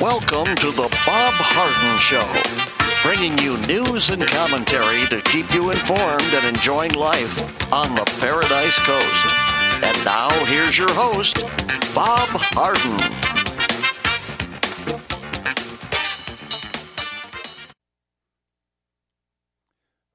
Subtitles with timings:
[0.00, 2.22] Welcome to the Bob Harden Show,
[3.02, 8.78] bringing you news and commentary to keep you informed and enjoying life on the Paradise
[8.86, 9.26] Coast.
[9.82, 11.38] And now, here's your host,
[11.96, 12.96] Bob Harden.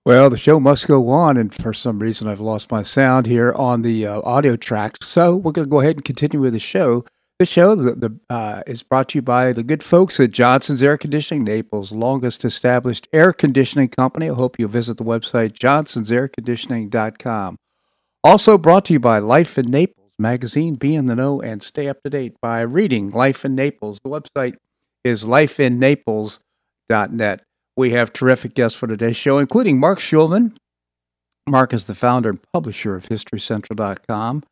[0.05, 3.52] Well, the show must go on, and for some reason, I've lost my sound here
[3.52, 4.95] on the uh, audio track.
[5.02, 7.03] So we're going to go ahead and continue with the show.
[7.39, 10.83] The show the, the, uh, is brought to you by the good folks at Johnson's
[10.83, 14.29] Air Conditioning, Naples' longest established air conditioning company.
[14.29, 17.57] I hope you'll visit the website johnsonsairconditioning.com.
[18.23, 20.75] Also brought to you by Life in Naples magazine.
[20.75, 23.99] Be in the know and stay up to date by reading Life in Naples.
[24.03, 24.55] The website
[25.03, 27.41] is lifeinnaples.net.
[27.75, 30.55] We have terrific guests for today's show, including Marc Schulman.
[31.47, 34.43] Marc is the founder and publisher of HistoryCentral.com.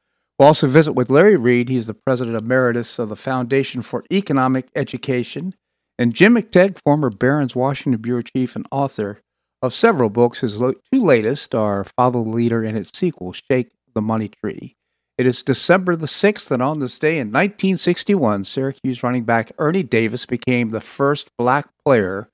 [0.42, 1.70] We'll also visit with Larry Reed.
[1.70, 5.54] He's the president emeritus of uh, the Foundation for Economic Education.
[6.00, 9.22] And Jim McTague, former Barron's Washington Bureau Chief and author
[9.62, 10.40] of several books.
[10.40, 14.74] His two latest are Follow the Leader and its sequel, Shake the Money Tree.
[15.16, 19.84] It is December the 6th, and on this day in 1961, Syracuse running back Ernie
[19.84, 22.30] Davis became the first black player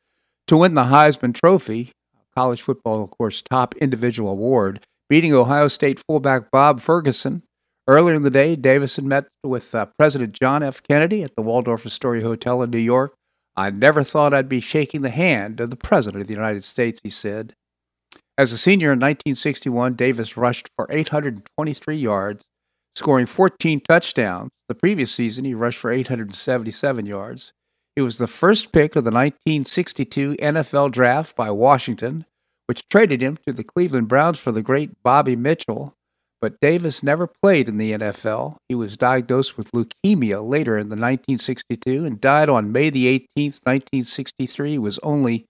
[0.48, 1.92] to win the Heisman Trophy,
[2.34, 4.80] college football, of course, top individual award,
[5.10, 7.44] beating Ohio State fullback Bob Ferguson.
[7.90, 10.84] Earlier in the day, Davison met with uh, President John F.
[10.84, 13.14] Kennedy at the Waldorf Astoria Hotel in New York.
[13.56, 17.00] I never thought I'd be shaking the hand of the President of the United States,
[17.04, 17.54] he said.
[18.38, 22.44] As a senior in 1961, Davis rushed for 823 yards,
[22.94, 24.52] scoring 14 touchdowns.
[24.68, 27.54] The previous season, he rushed for 877 yards.
[27.96, 32.26] He was the first pick of the 1962 NFL draft by Washington,
[32.68, 35.96] which traded him to the Cleveland Browns for the great Bobby Mitchell.
[36.40, 38.58] But Davis never played in the NFL.
[38.70, 43.62] He was diagnosed with leukemia later in the 1962 and died on May the 18th,
[43.66, 44.72] 1963.
[44.72, 45.46] He was only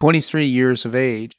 [0.00, 1.32] 23 years of age.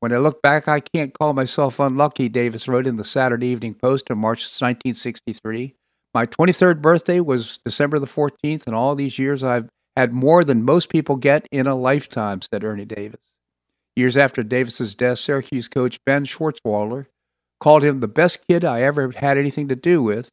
[0.00, 3.74] When I look back, I can't call myself unlucky, Davis wrote in the Saturday Evening
[3.74, 5.74] Post in March 1963.
[6.14, 10.64] My 23rd birthday was December the 14th, and all these years I've had more than
[10.64, 13.20] most people get in a lifetime, said Ernie Davis.
[13.94, 17.06] Years after Davis's death, Syracuse coach Ben Schwartzwalder
[17.62, 20.28] called him the best kid I ever had anything to do with,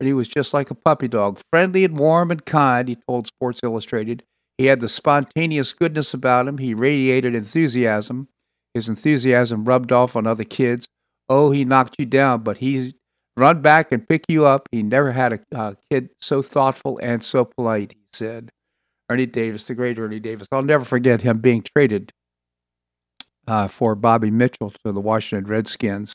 [0.00, 3.28] and he was just like a puppy dog, friendly and warm and kind, he told
[3.28, 4.24] Sports Illustrated.
[4.58, 6.58] He had the spontaneous goodness about him.
[6.58, 8.26] He radiated enthusiasm.
[8.74, 10.86] His enthusiasm rubbed off on other kids.
[11.28, 12.94] Oh, he knocked you down, but he
[13.36, 14.68] run back and pick you up.
[14.72, 18.50] He never had a, a kid so thoughtful and so polite, he said.
[19.08, 20.48] Ernie Davis, the great Ernie Davis.
[20.50, 22.10] I'll never forget him being traded
[23.46, 26.14] uh, for Bobby Mitchell to the Washington Redskins.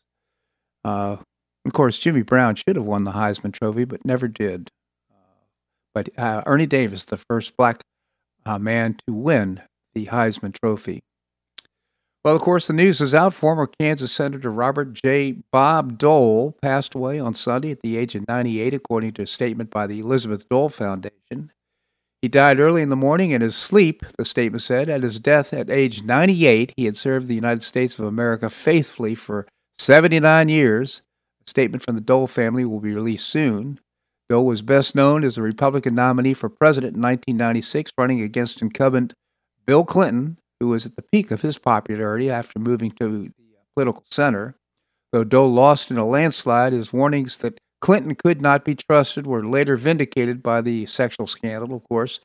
[0.88, 1.18] Uh,
[1.66, 4.70] of course, Jimmy Brown should have won the Heisman Trophy, but never did.
[5.94, 7.82] But uh, Ernie Davis, the first black
[8.46, 9.62] uh, man to win
[9.94, 11.02] the Heisman Trophy.
[12.24, 13.34] Well, of course, the news is out.
[13.34, 15.40] Former Kansas Senator Robert J.
[15.52, 19.70] Bob Dole passed away on Sunday at the age of 98, according to a statement
[19.70, 21.52] by the Elizabeth Dole Foundation.
[22.22, 24.88] He died early in the morning in his sleep, the statement said.
[24.88, 29.16] At his death at age 98, he had served the United States of America faithfully
[29.16, 29.48] for
[29.80, 31.02] 79 years.
[31.46, 33.80] A statement from the Dole family will be released soon.
[34.30, 39.14] Dole was best known as a Republican nominee for president in 1996, running against incumbent
[39.66, 43.32] Bill Clinton, who was at the peak of his popularity after moving to the
[43.76, 44.56] political center.
[45.14, 49.46] Though Dole lost in a landslide, his warnings that Clinton could not be trusted were
[49.46, 52.20] later vindicated by the sexual scandal, of course,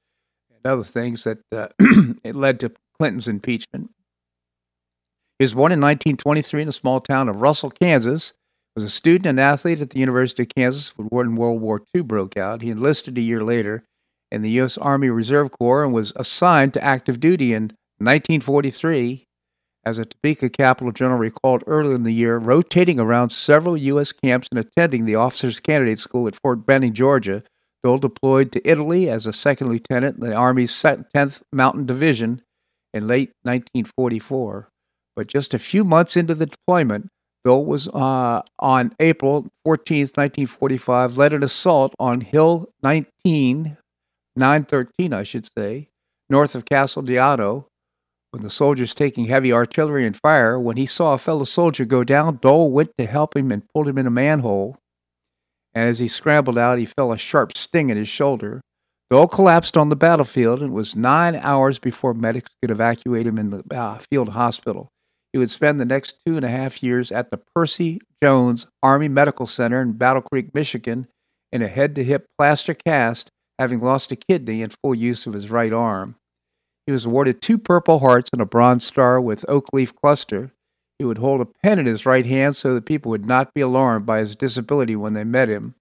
[0.50, 1.68] and other things that uh,
[2.24, 3.90] it led to Clinton's impeachment.
[5.38, 8.32] He was born in 1923 in a small town of Russell, Kansas.
[8.74, 12.38] Was a student and athlete at the University of Kansas when World War II broke
[12.38, 12.62] out.
[12.62, 13.84] He enlisted a year later
[14.30, 14.78] in the U.S.
[14.78, 17.64] Army Reserve Corps and was assigned to active duty in
[17.98, 19.26] 1943
[19.84, 24.12] as a Topeka Capital-Journal recalled earlier in the year, rotating around several U.S.
[24.12, 27.42] camps and attending the Officers Candidate School at Fort Benning, Georgia.
[27.82, 32.40] Dole deployed to Italy as a second lieutenant in the Army's 10th Mountain Division
[32.94, 34.70] in late 1944.
[35.14, 37.08] But just a few months into the deployment,
[37.44, 43.76] Dole was uh, on April 14, 1945, led an assault on Hill 19,
[44.36, 45.88] 913, I should say,
[46.30, 47.66] north of Castel d'Aiano,
[48.32, 52.02] when the soldiers taking heavy artillery and fire, when he saw a fellow soldier go
[52.02, 54.78] down, Dole went to help him and pulled him in a manhole.
[55.74, 58.62] And as he scrambled out, he felt a sharp sting in his shoulder.
[59.10, 63.36] Dole collapsed on the battlefield, and it was nine hours before medics could evacuate him
[63.36, 64.88] in the uh, field hospital.
[65.32, 69.08] He would spend the next two and a half years at the Percy Jones Army
[69.08, 71.08] Medical Center in Battle Creek, Michigan,
[71.50, 75.34] in a head to hip plaster cast having lost a kidney and full use of
[75.34, 76.16] his right arm.
[76.86, 80.50] He was awarded two Purple Hearts and a Bronze Star with Oak Leaf Cluster.
[80.98, 83.60] He would hold a pen in his right hand so that people would not be
[83.60, 85.74] alarmed by his disability when they met him.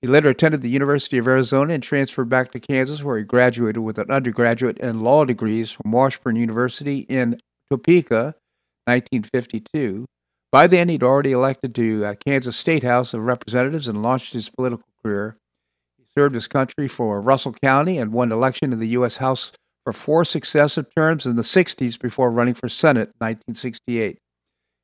[0.00, 3.82] He later attended the University of Arizona and transferred back to Kansas, where he graduated
[3.82, 7.38] with an undergraduate and law degrees from Washburn University in
[7.68, 8.36] Topeka,
[8.88, 10.06] 1952.
[10.50, 14.48] By then, he'd already elected to uh, Kansas State House of Representatives and launched his
[14.48, 15.36] political career.
[15.98, 19.18] He served his country for Russell County and won election in the U.S.
[19.18, 19.52] House
[19.84, 24.18] for four successive terms in the 60s before running for Senate in 1968.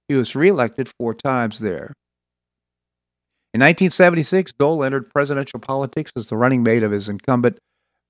[0.08, 1.94] He was reelected four times there.
[3.54, 7.58] In 1976, Dole entered presidential politics as the running mate of his incumbent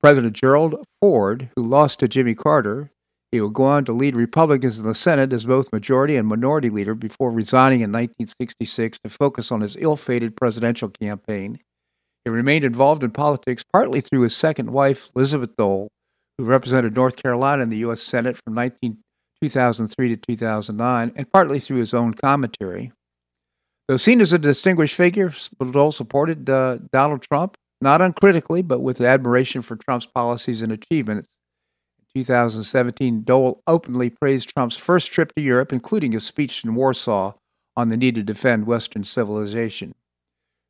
[0.01, 2.91] President Gerald Ford, who lost to Jimmy Carter.
[3.35, 6.71] He would go on to lead Republicans in the Senate as both majority and minority
[6.71, 11.59] leader before resigning in 1966 to focus on his ill fated presidential campaign.
[12.25, 15.89] He remained involved in politics partly through his second wife, Elizabeth Dole,
[16.39, 18.03] who represented North Carolina in the U.S.
[18.03, 18.99] Senate from 19,
[19.43, 22.93] 2003 to 2009, and partly through his own commentary.
[23.89, 29.01] Though seen as a distinguished figure, Dole supported uh, Donald Trump, not uncritically, but with
[29.01, 31.34] admiration for Trump's policies and achievements.
[32.15, 37.33] In 2017, Dole openly praised Trump's first trip to Europe, including a speech in Warsaw
[37.77, 39.95] on the need to defend Western civilization.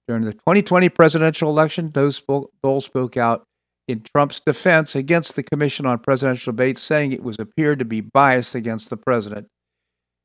[0.08, 3.44] During the 2020 presidential election, Dole spoke, Dole spoke out
[3.86, 8.00] in Trump's defense against the Commission on Presidential Debates, saying it was appeared to be
[8.00, 9.46] biased against the president.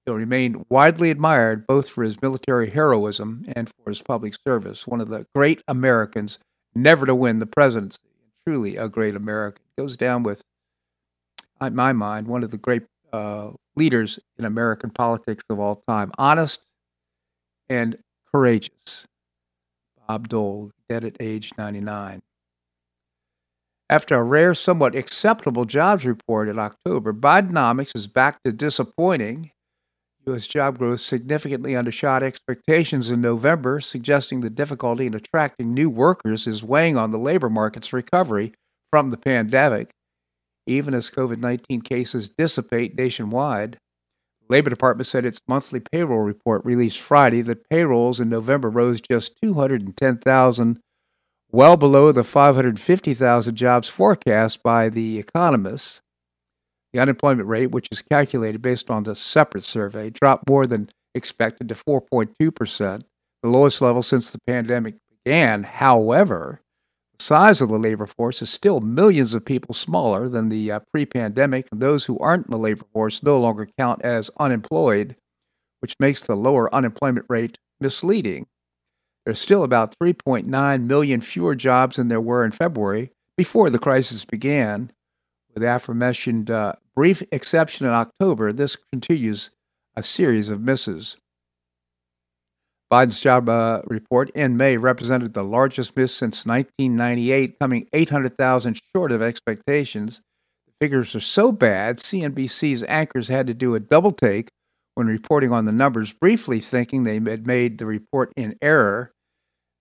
[0.05, 4.87] He'll remain widely admired both for his military heroism and for his public service.
[4.87, 6.39] One of the great Americans
[6.73, 7.99] never to win the presidency.
[8.47, 9.61] Truly a great American.
[9.77, 10.41] Goes down with,
[11.61, 16.11] in my mind, one of the great uh, leaders in American politics of all time.
[16.17, 16.61] Honest
[17.69, 17.97] and
[18.31, 19.05] courageous.
[20.07, 22.21] Bob Dole, dead at age 99.
[23.89, 29.51] After a rare, somewhat acceptable jobs report in October, Bidenomics is back to disappointing
[30.27, 30.47] U.S.
[30.47, 36.63] job growth significantly undershot expectations in November, suggesting the difficulty in attracting new workers is
[36.63, 38.53] weighing on the labor market's recovery
[38.91, 39.91] from the pandemic.
[40.69, 43.79] Even as COVID 19 cases dissipate nationwide,
[44.41, 49.01] the Labor Department said its monthly payroll report released Friday that payrolls in November rose
[49.01, 50.79] just 210,000,
[51.51, 56.01] well below the 550,000 jobs forecast by the economists.
[56.93, 61.67] The unemployment rate, which is calculated based on the separate survey, dropped more than expected
[61.69, 63.03] to 4.2%,
[63.41, 65.63] the lowest level since the pandemic began.
[65.63, 66.61] However,
[67.19, 71.05] size of the labor force is still millions of people smaller than the uh, pre
[71.05, 75.15] pandemic, those who aren't in the labor force no longer count as unemployed,
[75.79, 78.47] which makes the lower unemployment rate misleading.
[79.25, 84.25] There's still about 3.9 million fewer jobs than there were in February before the crisis
[84.25, 84.91] began
[85.53, 89.49] with the aforementioned uh, brief exception in October, this continues
[89.95, 91.15] a series of misses.
[92.91, 99.11] Biden's job uh, report in May represented the largest miss since 1998, coming 800,000 short
[99.11, 100.21] of expectations.
[100.65, 104.49] The figures are so bad, CNBC's anchors had to do a double take
[104.95, 109.11] when reporting on the numbers, briefly thinking they had made the report in error.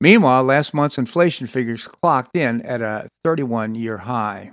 [0.00, 4.52] Meanwhile, last month's inflation figures clocked in at a 31 year high.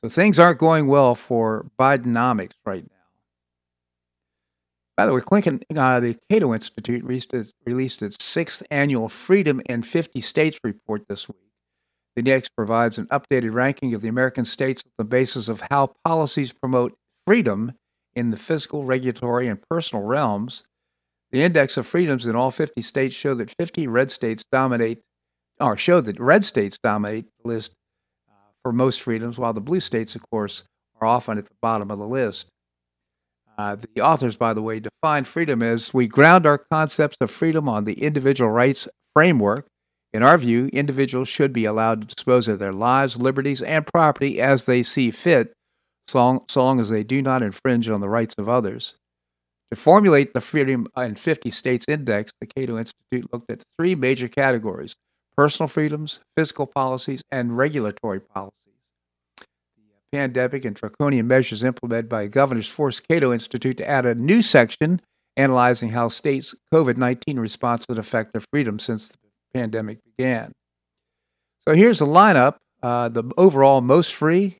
[0.00, 3.01] So things aren't going well for Bidenomics right now.
[5.02, 9.60] By the way, Clinton, uh, the Cato Institute released its, released its sixth annual Freedom
[9.68, 11.50] in 50 States report this week.
[12.14, 15.94] The index provides an updated ranking of the American states on the basis of how
[16.04, 16.94] policies promote
[17.26, 17.72] freedom
[18.14, 20.62] in the fiscal, regulatory, and personal realms.
[21.32, 25.00] The index of freedoms in all 50 states show that 50 red states dominate,
[25.58, 27.72] or show that red states dominate the list
[28.62, 30.62] for most freedoms, while the blue states, of course,
[31.00, 32.51] are often at the bottom of the list.
[33.58, 37.68] Uh, the authors, by the way, define freedom as we ground our concepts of freedom
[37.68, 39.66] on the individual rights framework.
[40.12, 44.40] In our view, individuals should be allowed to dispose of their lives, liberties, and property
[44.40, 45.52] as they see fit,
[46.06, 48.94] so long, so long as they do not infringe on the rights of others.
[49.70, 54.28] To formulate the Freedom in 50 States Index, the Cato Institute looked at three major
[54.28, 54.94] categories
[55.34, 58.61] personal freedoms, fiscal policies, and regulatory policies.
[60.12, 65.00] Pandemic and draconian measures implemented by governors forced Cato Institute to add a new section
[65.36, 69.16] analyzing how states' COVID 19 response had affected freedom since the
[69.54, 70.52] pandemic began.
[71.66, 72.56] So here's the lineup.
[72.82, 74.58] Uh, the overall most free,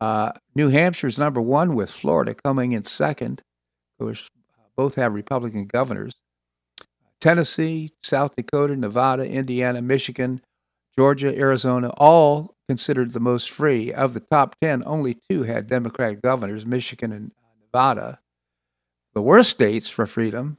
[0.00, 3.42] uh, New Hampshire is number one, with Florida coming in second.
[3.98, 4.28] Course,
[4.76, 6.14] both have Republican governors.
[7.20, 10.42] Tennessee, South Dakota, Nevada, Indiana, Michigan,
[10.98, 13.92] Georgia, Arizona, all considered the most free.
[13.92, 18.20] Of the top 10, only two had Democratic governors Michigan and Nevada.
[19.14, 20.58] The worst states for freedom,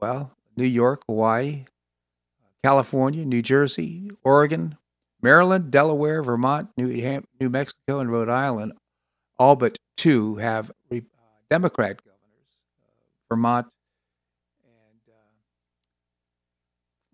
[0.00, 1.64] well, New York, Hawaii,
[2.64, 4.76] California, New Jersey, Oregon,
[5.22, 8.72] Maryland, Delaware, Vermont, New, Ham- New Mexico, and Rhode Island.
[9.38, 12.20] All but two have re- uh, Democrat governors
[12.82, 12.90] uh,
[13.28, 13.66] Vermont
[14.64, 15.18] and uh,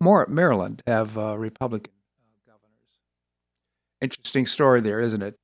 [0.01, 1.94] more Maryland have uh, Republican.
[4.05, 5.35] Interesting story there, isn't it?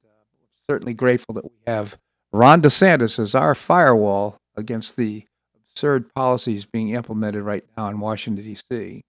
[0.69, 1.97] Certainly grateful that we have
[2.31, 5.25] Ron DeSantis as our firewall against the
[5.57, 9.01] absurd policies being implemented right now in Washington, D.C.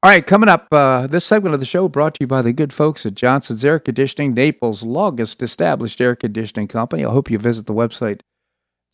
[0.00, 2.52] All right, coming up, uh, this segment of the show brought to you by the
[2.52, 7.04] good folks at Johnson's Air Conditioning, Naples' longest established air conditioning company.
[7.04, 8.20] I hope you visit the website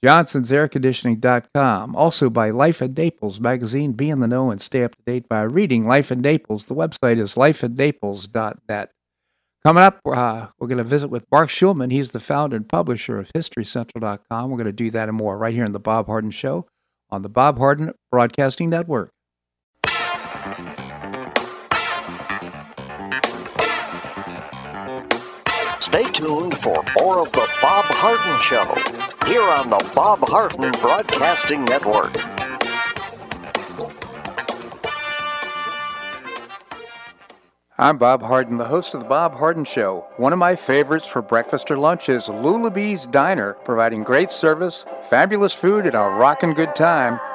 [0.04, 1.96] johnsonsairconditioning.com.
[1.96, 3.92] Also by Life in Naples magazine.
[3.92, 6.66] Be in the know and stay up to date by reading Life in Naples.
[6.66, 8.92] The website is lifeinnaples.net.
[9.64, 11.90] Coming up, uh, we're going to visit with Marc Schulman.
[11.90, 14.50] He's the founder and publisher of HistoryCentral.com.
[14.50, 16.66] We're going to do that and more right here in the Bob Harden Show
[17.10, 19.10] on the Bob Harden Broadcasting Network.
[25.88, 28.74] Stay tuned for more of the Bob Harden Show
[29.26, 32.14] here on the Bob Harden Broadcasting Network.
[37.78, 40.06] I'm Bob Harden, the host of The Bob Harden Show.
[40.18, 45.54] One of my favorites for breakfast or lunch is Lulabee's Diner, providing great service, fabulous
[45.54, 47.18] food, and a rockin' good time.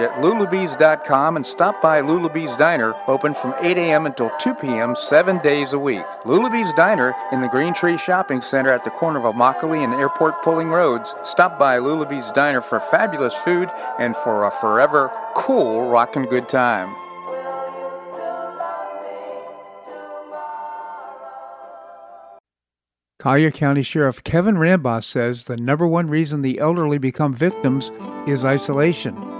[0.00, 4.06] at lulabees.com and stop by Lulabee's Diner, open from 8 a.m.
[4.06, 4.96] until 2 p.m.
[4.96, 6.04] seven days a week.
[6.24, 10.42] Lulabee's Diner in the Green Tree Shopping Center at the corner of Immokalee and Airport
[10.42, 11.14] Pulling Roads.
[11.22, 16.94] Stop by Lulabee's Diner for fabulous food and for a forever cool rockin' good time.
[23.20, 27.90] Collier County Sheriff Kevin Rambosk says the number one reason the elderly become victims
[28.26, 29.39] is isolation.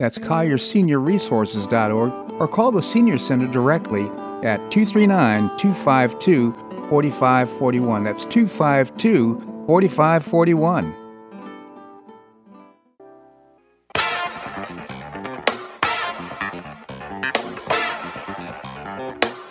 [0.00, 4.06] That's CollierSeniorResources.org or call the Senior Center directly
[4.42, 6.52] at 239 252
[6.88, 8.04] 4541.
[8.04, 10.94] That's 252 4541.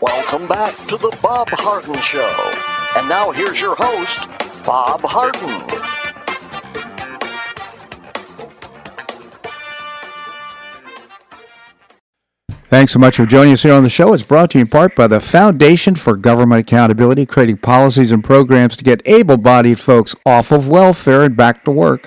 [0.02, 2.52] Welcome back to the Bob Harden Show.
[2.98, 4.28] And now here's your host,
[4.66, 5.99] Bob Harden.
[12.70, 14.14] Thanks so much for joining us here on the show.
[14.14, 18.24] It's brought to you in part by the Foundation for Government Accountability, creating policies and
[18.24, 22.06] programs to get able bodied folks off of welfare and back to work.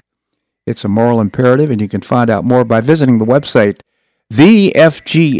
[0.65, 3.81] It's a moral imperative, and you can find out more by visiting the website
[4.33, 5.35] thefga.org.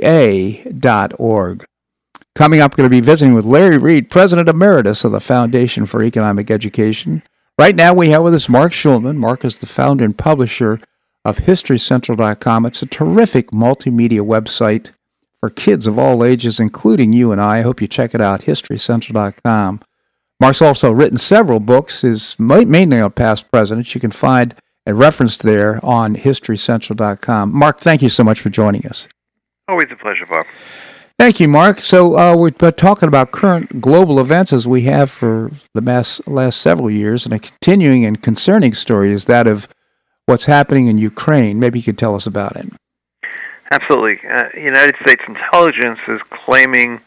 [2.35, 5.87] Coming up, we're going to be visiting with Larry Reed, President Emeritus of the Foundation
[5.87, 7.23] for Economic Education.
[7.57, 9.19] Right now, we have with us Marc Schulman.
[9.19, 10.81] Marc is the founder and publisher
[11.25, 12.67] of HistoryCentral.com.
[12.67, 14.91] It's a terrific multimedia website
[15.43, 17.59] for kids of all ages, including you and I.
[17.59, 19.81] I hope you check it out, HistoryCentral.com.
[20.39, 23.93] Marc's also written several books, his mainly on past presidents.
[23.93, 24.55] You can find
[24.87, 27.53] a reference there on HistoryCentral.com.
[27.53, 29.09] Marc, thank you so much for joining us.
[29.67, 30.47] Always a pleasure, Bob.
[31.19, 31.81] Thank you, Marc.
[31.81, 36.61] So uh, we're talking about current global events as we have for the mass, last
[36.61, 39.69] several years, and a continuing and concerning story is that of
[40.27, 41.59] what's happening in Ukraine.
[41.59, 42.67] Maybe you could tell us about it.
[43.73, 44.21] Absolutely.
[44.29, 47.01] Uh, United States intelligence is claiming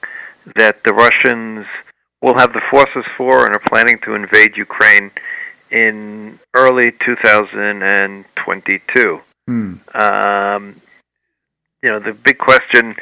[0.56, 1.68] that the Russians
[2.24, 5.12] will have the forces for and are planning to invade Ukraine
[5.70, 9.22] in early 2022.
[9.48, 9.76] Hmm.
[9.94, 10.82] Um,
[11.84, 12.96] you know, the big question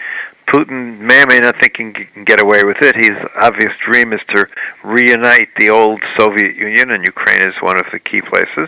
[0.45, 2.97] Putin may or may not think he can get away with it.
[2.97, 4.45] His obvious dream is to
[4.83, 8.67] reunite the old Soviet Union, and Ukraine is one of the key places.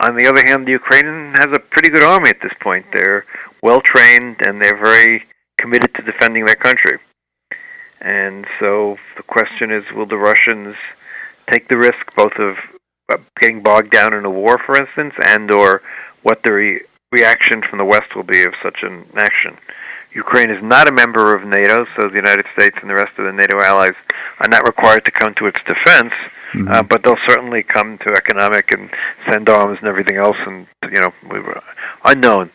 [0.00, 2.84] On the other hand, the Ukrainian has a pretty good army at this point.
[2.92, 3.24] They're
[3.62, 5.24] well trained and they're very
[5.58, 6.98] committed to defending their country.
[8.00, 10.76] And so the question is, will the Russians
[11.48, 12.58] take the risk both of
[13.08, 15.82] uh, getting bogged down in a war, for instance, and or
[16.22, 16.80] what the re-
[17.12, 19.56] reaction from the West will be of such an action?
[20.14, 23.24] Ukraine is not a member of NATO, so the United States and the rest of
[23.24, 23.94] the NATO allies
[24.40, 26.12] are not required to come to its defense,
[26.52, 26.68] mm-hmm.
[26.68, 28.90] uh, but they'll certainly come to economic and
[29.26, 31.12] send arms and everything else, and you know,
[32.04, 32.50] unknown.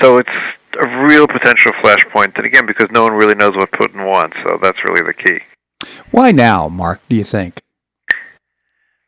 [0.00, 0.30] So it's
[0.80, 4.58] a real potential flashpoint, and again, because no one really knows what Putin wants, so
[4.60, 5.40] that's really the key.
[6.10, 7.00] Why now, Marc?
[7.08, 7.62] Do you think?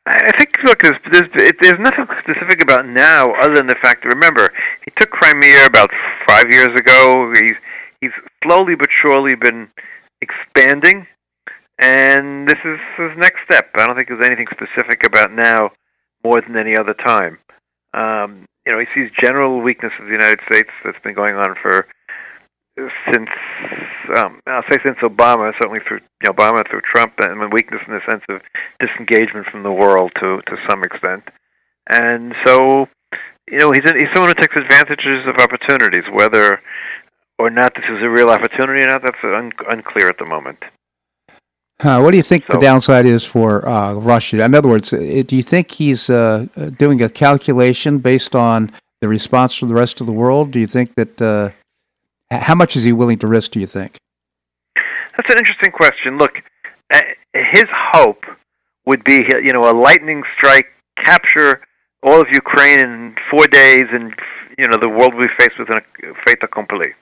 [0.05, 4.09] I think look, there's, there's, there's nothing specific about now other than the fact that
[4.09, 4.53] remember
[4.85, 5.91] he took Crimea about
[6.27, 7.33] five years ago.
[7.33, 7.57] He's
[8.01, 8.11] he's
[8.43, 9.69] slowly but surely been
[10.21, 11.07] expanding,
[11.83, 13.71] and this is his next step.
[13.75, 15.73] I don't think there's anything specific about now
[16.23, 17.39] more than any other time.
[17.93, 21.57] Um, you know, he sees general weakness of the United States that's been going on
[21.57, 21.89] for
[23.11, 23.29] since
[24.17, 27.95] um, I'll say since Obama, certainly through you know, Obama through Trump, and weakness in
[27.95, 28.41] the sense of
[28.79, 31.25] disengagement from the world to to some extent.
[31.89, 32.89] And so,
[33.51, 36.63] you know, he's he's someone who takes advantages of opportunities, whether
[37.41, 39.03] or not this is a real opportunity or not.
[39.03, 40.63] That's un- unclear at the moment.
[41.83, 44.45] Uh, what do you think so, the downside is for uh, Russia?
[44.45, 46.47] In other words, do you think he's uh,
[46.79, 48.71] doing a calculation based on
[49.01, 50.53] the response from the rest of the world?
[50.53, 51.51] Do you think that uh,
[52.31, 53.51] how much is he willing to risk?
[53.51, 53.97] Do you think?
[55.17, 56.19] That's an interesting question.
[56.19, 56.43] Look,
[57.35, 58.25] his hope
[58.87, 61.63] would be, you know, a lightning strike, capture
[62.05, 64.15] all of Ukraine in four days, and
[64.57, 65.83] you know the world will be faced with a
[66.25, 66.93] fait accompli.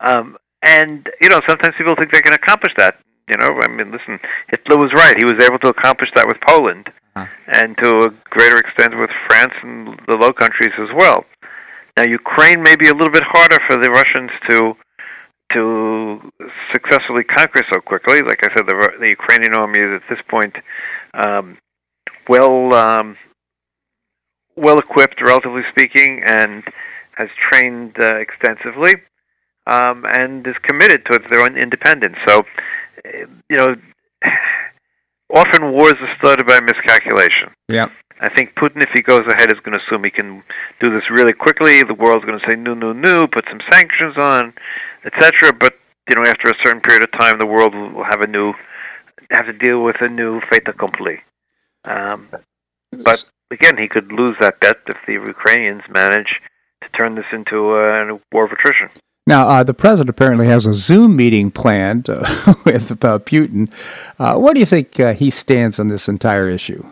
[0.00, 2.98] Um, and you know, sometimes people think they can accomplish that.
[3.28, 5.14] You know, I mean, listen, Hitler was right.
[5.16, 7.26] He was able to accomplish that with Poland, uh-huh.
[7.60, 11.24] and to a greater extent with France and the Low Countries as well.
[11.96, 14.76] Now, Ukraine may be a little bit harder for the Russians to
[15.52, 16.32] to
[16.72, 18.20] successfully conquer so quickly.
[18.20, 20.54] Like I said, the, the Ukrainian army is at this point
[21.14, 21.56] um,
[22.28, 23.16] well um,
[24.56, 26.62] well equipped, relatively speaking, and
[27.16, 28.94] has trained uh, extensively,
[29.66, 32.16] um, and is committed towards their own independence.
[32.26, 32.44] So,
[33.48, 33.76] you know,
[35.34, 37.50] often wars are started by miscalculation.
[37.68, 37.86] Yeah.
[38.20, 40.42] I think Putin, if he goes ahead, is going to assume he can
[40.80, 41.82] do this really quickly.
[41.82, 44.52] The world's going to say no, no, no, put some sanctions on,
[45.04, 45.52] etc.
[45.52, 48.54] But you know, after a certain period of time, the world will have a new
[49.30, 51.20] have to deal with a new fait accompli.
[51.84, 52.28] Um,
[52.92, 56.40] but again, he could lose that bet if the Ukrainians manage
[56.82, 58.88] to turn this into a war of attrition.
[59.28, 62.22] Now, uh, the president apparently has a Zoom meeting planned uh,
[62.64, 63.70] with uh, Putin.
[64.18, 66.82] Uh, what do you think uh, he stands on this entire issue?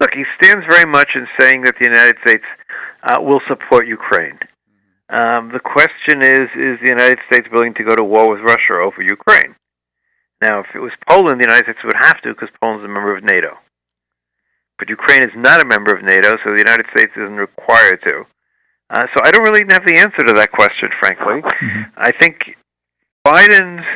[0.00, 2.42] Look, he stands very much in saying that the United States
[3.04, 4.36] uh, will support Ukraine.
[5.10, 8.82] Um, the question is, is the United States willing to go to war with Russia
[8.82, 9.54] over Ukraine?
[10.40, 13.16] Now, if it was Poland, the United States would have to because Poland's a member
[13.16, 13.58] of NATO.
[14.76, 18.26] But Ukraine is not a member of NATO, so the United States isn't required to.
[18.92, 21.40] Uh, so I don't really have the answer to that question, frankly.
[21.40, 21.82] Mm-hmm.
[21.96, 22.56] I think
[23.26, 23.86] Biden's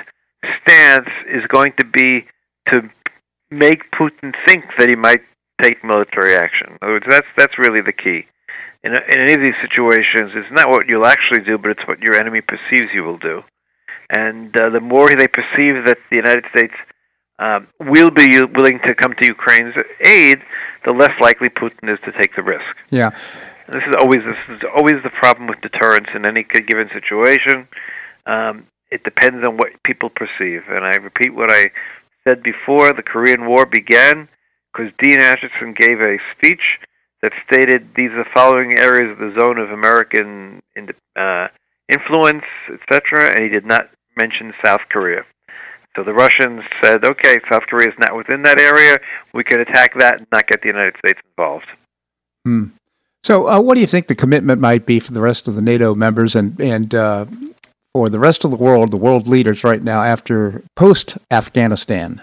[0.63, 2.25] stance is going to be
[2.71, 2.89] to
[3.51, 5.23] make Putin think that he might
[5.61, 6.69] take military action.
[6.71, 8.25] In other words, that's that's really the key.
[8.83, 12.01] In, in any of these situations, it's not what you'll actually do, but it's what
[12.01, 13.45] your enemy perceives you will do.
[14.09, 16.75] And uh, the more they perceive that the United States
[17.39, 20.41] um, will be willing to come to Ukraine's aid,
[20.85, 22.77] the less likely Putin is to take the risk.
[22.91, 23.11] Yeah.
[23.67, 27.69] And this is always this is always the problem with deterrence in any given situation.
[28.27, 31.71] Um, it depends on what people perceive, and I repeat what I
[32.25, 34.29] said before: the Korean War began
[34.73, 36.79] because Dean Acheson gave a speech
[37.23, 40.63] that stated these are the following areas of the zone of American
[41.17, 41.49] uh,
[41.89, 45.25] influence, etc., and he did not mention South Korea.
[45.97, 48.99] So the Russians said, okay, South Korea is not within that area.
[49.33, 51.67] We can attack that and not get the United States involved.
[52.45, 52.65] Hmm.
[53.27, 55.61] So, uh, what do you think the commitment might be for the rest of the
[55.61, 57.27] NATO members and and uh,
[57.93, 62.23] for the rest of the world, the world leaders right now after post Afghanistan?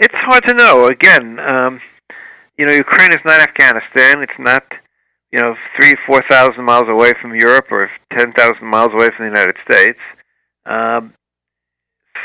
[0.00, 0.86] It's hard to know.
[0.86, 1.78] Again, um,
[2.56, 4.22] you know, Ukraine is not Afghanistan.
[4.22, 4.64] It's not,
[5.30, 9.26] you know, three, four thousand miles away from Europe or ten thousand miles away from
[9.26, 9.98] the United States.
[10.64, 11.12] Um,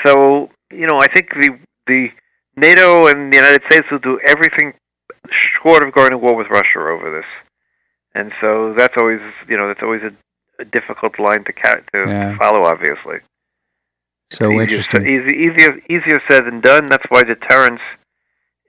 [0.05, 2.11] so, you know, I think the the
[2.55, 4.73] NATO and the United States will do everything
[5.31, 7.25] short of going to war with Russia over this.
[8.15, 10.11] And so that's always, you know, that's always a,
[10.59, 12.37] a difficult line to ca- to Yeah.
[12.37, 12.63] follow.
[12.65, 13.19] Obviously,
[14.31, 15.07] So easier, interesting.
[15.07, 16.85] Easy, easier, easier said than done.
[16.87, 17.81] That's why deterrence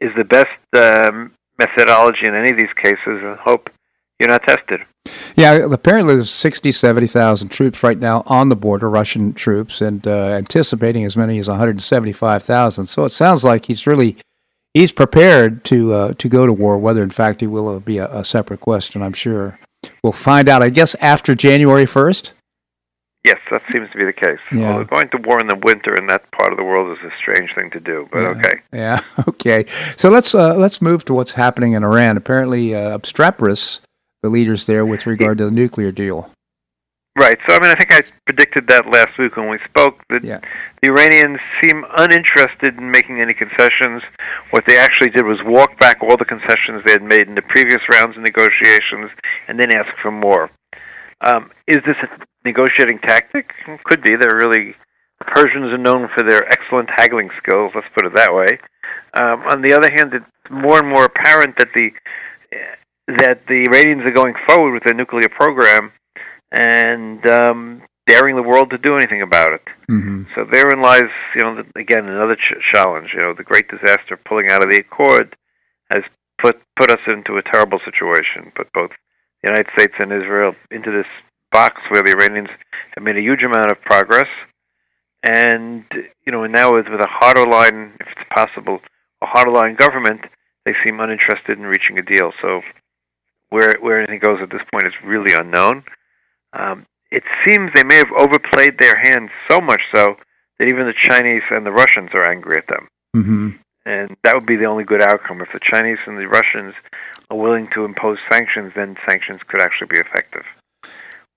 [0.01, 3.71] is the best um, methodology in any of these cases, and hope
[4.19, 4.81] you're not tested.
[5.37, 10.29] Yeah, apparently there's 60, 70,000 troops right now on the border, Russian troops, and uh,
[10.29, 12.87] anticipating as many as 175,000.
[12.87, 14.17] So it sounds like he's really
[14.75, 16.77] he's prepared to uh, to go to war.
[16.79, 19.59] Whether in fact he will be a, a separate question, I'm sure.
[20.03, 22.33] We'll find out, I guess, after January 1st.
[23.25, 24.39] Yes, that seems to be the case.
[24.53, 24.73] Yeah.
[24.73, 27.11] Although going to war in the winter in that part of the world is a
[27.17, 28.29] strange thing to do, but Yeah.
[28.29, 28.55] okay.
[28.73, 29.01] Yeah.
[29.29, 29.65] Okay.
[29.97, 32.17] So let's uh, let's move to what's happening in Iran.
[32.17, 33.81] Apparently, uh, obstreperous,
[34.23, 36.31] the leaders there, with regard to the nuclear deal.
[37.16, 37.38] Right.
[37.48, 40.40] So, I mean, I think I predicted that last week when we spoke that Yeah.
[40.83, 44.03] the Iranians seem uninterested in making any concessions.
[44.50, 47.42] What they actually did was walk back all the concessions they had made in the
[47.42, 49.12] previous rounds of negotiations
[49.46, 50.50] and then ask for more.
[51.20, 52.09] Um, is this a
[52.44, 53.55] negotiating tactic?
[53.85, 54.16] Could be.
[54.16, 54.74] They're really
[55.20, 57.72] Persians are known for their excellent haggling skills.
[57.74, 58.59] Let's put it that way.
[59.14, 61.92] Um, on the other hand, it's more and more apparent that the
[63.07, 65.92] that the Iranians are going forward with their nuclear program
[66.55, 69.62] and um, daring the world to do anything about it.
[69.87, 73.12] hmm So therein lies, you know, the, again another ch- challenge.
[73.12, 75.37] You know, the great disaster of pulling out of the Accord
[75.90, 76.05] has
[76.38, 78.53] put put us into a terrible situation.
[78.55, 78.90] Put both
[79.43, 81.07] the United States and Israel into this
[81.51, 82.51] box where the Iranians
[82.95, 84.29] have made a huge amount of progress,
[85.23, 85.85] and
[86.25, 88.81] you know, and now with, with a harder line, if it's possible,
[89.23, 90.23] a harder line government,
[90.64, 92.33] they seem uninterested in reaching a deal.
[92.40, 92.62] So
[93.51, 95.85] where where anything goes at this point is really unknown.
[96.55, 100.17] Um, it seems they may have overplayed their hand so much so
[100.59, 102.88] that even the Chinese and the Russians are angry at them.
[103.12, 103.51] hmm
[103.85, 105.40] And that would be the only good outcome.
[105.40, 106.75] If the Chinese and the Russians
[107.31, 110.45] are willing to impose sanctions, then sanctions could actually be effective.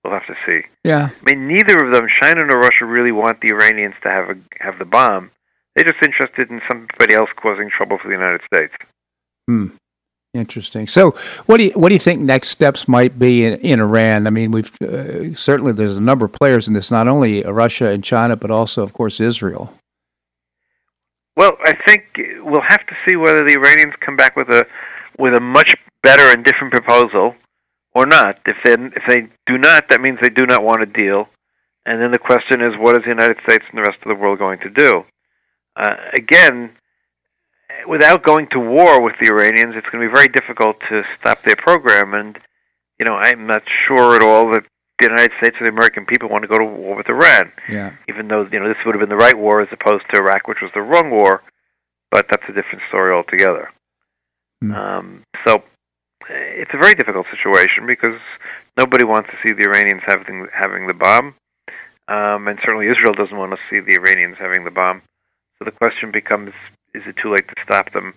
[0.02, 0.66] We'll have to see.
[0.84, 1.10] Yeah.
[1.10, 4.36] I mean, neither of them, China nor Russia, really want the Iranians to have a,
[4.60, 5.30] have the bomb.
[5.74, 8.74] They're just interested in somebody else causing trouble for the United States.
[9.46, 9.68] Hmm.
[10.38, 10.86] Interesting.
[10.86, 11.10] So,
[11.46, 14.26] what do you what do you think next steps might be in, in Iran?
[14.26, 17.88] I mean, we've uh, certainly there's a number of players in this, not only Russia
[17.88, 19.74] and China, but also, of course, Israel.
[21.36, 24.66] Well, I think we'll have to see whether the Iranians come back with a
[25.18, 27.34] with a much better and different proposal
[27.94, 28.38] or not.
[28.46, 31.28] If they if they do not, that means they do not want a deal.
[31.84, 34.14] And then the question is, what is the United States and the rest of the
[34.14, 35.04] world going to do?
[35.74, 36.70] Uh, again,
[37.86, 41.42] without going to war with the Iranians, it's going to be very difficult to stop
[41.42, 42.14] their program.
[42.14, 42.38] And
[42.98, 44.64] you know, I'm not sure at all that
[44.98, 47.92] the United States or the American people want to go to war with Iran Yeah.
[48.08, 50.48] even though you know this would have been the right war as opposed to Iraq,
[50.48, 51.42] which was the wrong war.
[52.10, 53.70] But that's a different story altogether.
[54.60, 54.72] Hmm.
[54.72, 55.62] Um, so
[56.28, 58.18] eh, it's a very difficult situation because
[58.76, 61.34] nobody wants to see the Iranians having having the bomb,
[62.08, 65.02] um, and certainly Israel doesn't want to see the Iranians having the bomb.
[65.58, 66.52] So the question becomes:
[66.98, 68.14] Is it too late to stop them?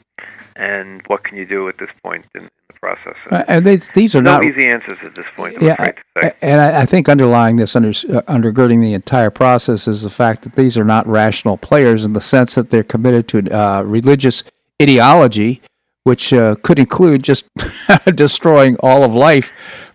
[0.56, 3.16] And what can you do at this point in, the process?
[3.30, 5.62] And Uh, And they, these are no not easy answers at this point.
[5.62, 5.92] Yeah,
[6.22, 6.34] say.
[6.42, 10.42] And I, I think underlying this, under, uh, undergirding the entire process, is the fact
[10.44, 14.44] that these are not rational players in the sense that they're committed to uh, religious
[14.82, 15.62] ideology,
[16.04, 17.46] which uh, could include just
[18.16, 19.52] destroying all of life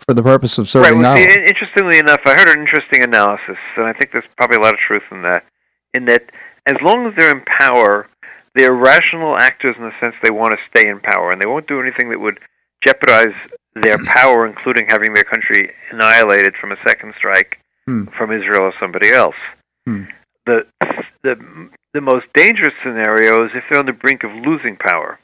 [0.06, 0.70] for the purpose of Right.
[0.70, 1.48] serving Well, see, knowledge.
[1.48, 4.80] interestingly enough, I heard an interesting analysis, and I think there's probably a lot of
[4.80, 5.44] truth in that.
[5.94, 6.30] In that,
[6.66, 8.06] as long as they're in power,
[8.56, 11.68] they're rational actors in the sense they want to stay in power, and they won't
[11.68, 12.38] do anything that would
[12.84, 13.34] jeopardize
[13.74, 18.06] their power, including having their country annihilated from a second strike Hmm.
[18.06, 19.36] from Israel or somebody else.
[19.86, 20.04] Hmm.
[20.46, 20.66] The
[21.22, 21.36] the
[21.92, 25.20] the most dangerous scenario is if they're on the brink of losing power,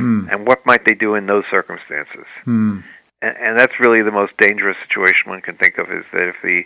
[0.00, 0.26] Hmm.
[0.30, 2.24] and what might they do in those circumstances?
[2.44, 2.78] Hmm.
[3.20, 6.36] and, and that's really the most dangerous situation one can think of is that if
[6.42, 6.64] the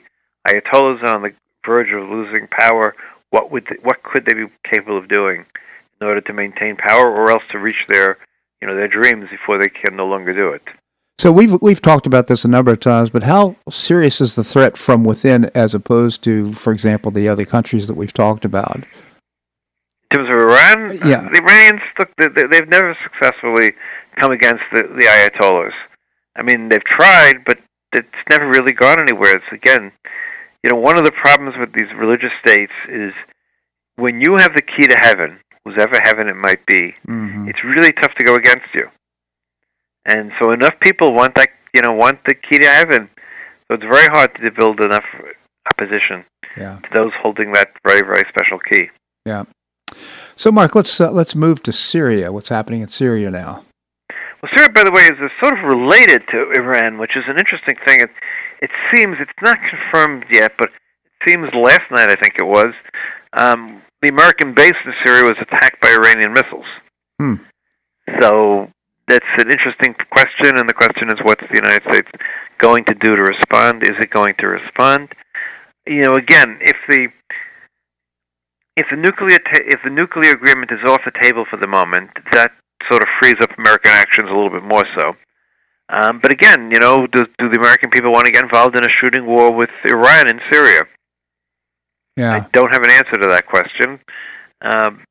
[0.48, 1.32] ayatollahs are on the
[1.64, 2.94] verge of losing power,
[3.30, 5.44] what would they, what could they be capable of doing
[6.00, 8.18] in order to maintain power, or else to reach their
[8.61, 10.62] you know their dreams before they can no longer do it?
[11.18, 14.44] So we've we've talked about this a number of times, but how serious is the
[14.44, 18.76] threat from within, as opposed to, for example, the other countries that we've talked about?
[20.11, 21.22] In terms of Iran, Yeah.
[21.28, 23.72] the Iranians look they, they- they've never successfully
[24.16, 25.72] come against the, the ayatollahs.
[26.37, 27.59] I mean, they've tried, but
[27.92, 29.37] it's never really gone anywhere.
[29.37, 29.90] It's again,
[30.62, 33.14] you know, one of the problems with these religious states is
[33.96, 37.48] when you have the key to heaven, whosever heaven it might be, Mm-hmm.
[37.48, 38.87] it's really tough to go against you.
[40.05, 43.09] and so enough people want that, you know, want the key to heaven.
[43.66, 45.05] So it's very hard to build enough
[45.70, 46.24] opposition
[46.57, 46.79] Yeah.
[46.85, 48.90] to those holding that very, very special key.
[49.24, 49.44] Yeah.
[50.37, 52.31] So, Marc, let's uh, let's move to Syria.
[52.33, 53.64] What's happening in Syria now?
[54.40, 57.76] Well, Syria, by the way, is sort of related to Iran, which is an interesting
[57.87, 57.98] thing.
[58.07, 58.11] It,
[58.62, 62.72] it seems it's not confirmed yet, but it seems last night, I think it was,
[63.33, 66.66] um, the American base in Syria was attacked by Iranian missiles.
[67.18, 67.34] Hmm.
[68.20, 68.70] So
[69.08, 72.08] that's an interesting question, and the question is, what's the United States
[72.58, 73.82] going to do to respond?
[73.82, 75.12] Is it going to respond?
[75.86, 77.08] You know, again, if the
[78.76, 82.10] if the nuclear ta- if the nuclear agreement is off the table for the moment,
[82.30, 82.52] that
[82.88, 85.16] sort of frees up American actions a little bit more so.
[85.88, 88.84] Um, but again, you know, do, do the American people want to get involved in
[88.84, 90.82] a shooting war with Iran in Syria?
[92.16, 92.35] Yeah.
[92.37, 94.00] I don't have an answer to that question.
[94.62, 95.05] Um,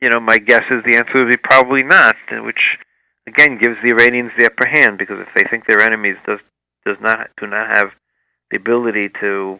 [0.00, 2.78] you know, my guess is the answer would be probably not, which
[3.26, 6.40] again gives the Iranians the upper hand because if they think their enemies does
[6.86, 7.92] does not do not have
[8.50, 9.58] the ability to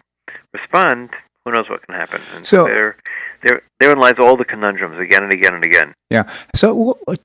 [0.55, 1.11] respond,
[1.45, 2.21] who knows what can happen?
[2.35, 2.97] And So- there,
[3.43, 5.93] there, therein lies all the conundrums again and again and again.
[6.11, 6.25] Yeah.
[6.55, 7.17] So, uh,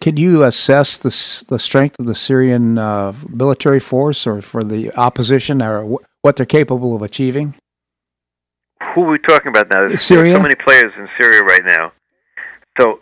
[0.00, 1.10] can you assess the
[1.48, 5.84] the strength of the Syrian uh, military force, or for the opposition, or
[6.22, 7.54] what they're capable of achieving?
[8.94, 9.88] Who are we talking about now?
[9.88, 10.34] There's Syria?
[10.34, 11.92] so many players in Syria right now.
[12.78, 13.00] So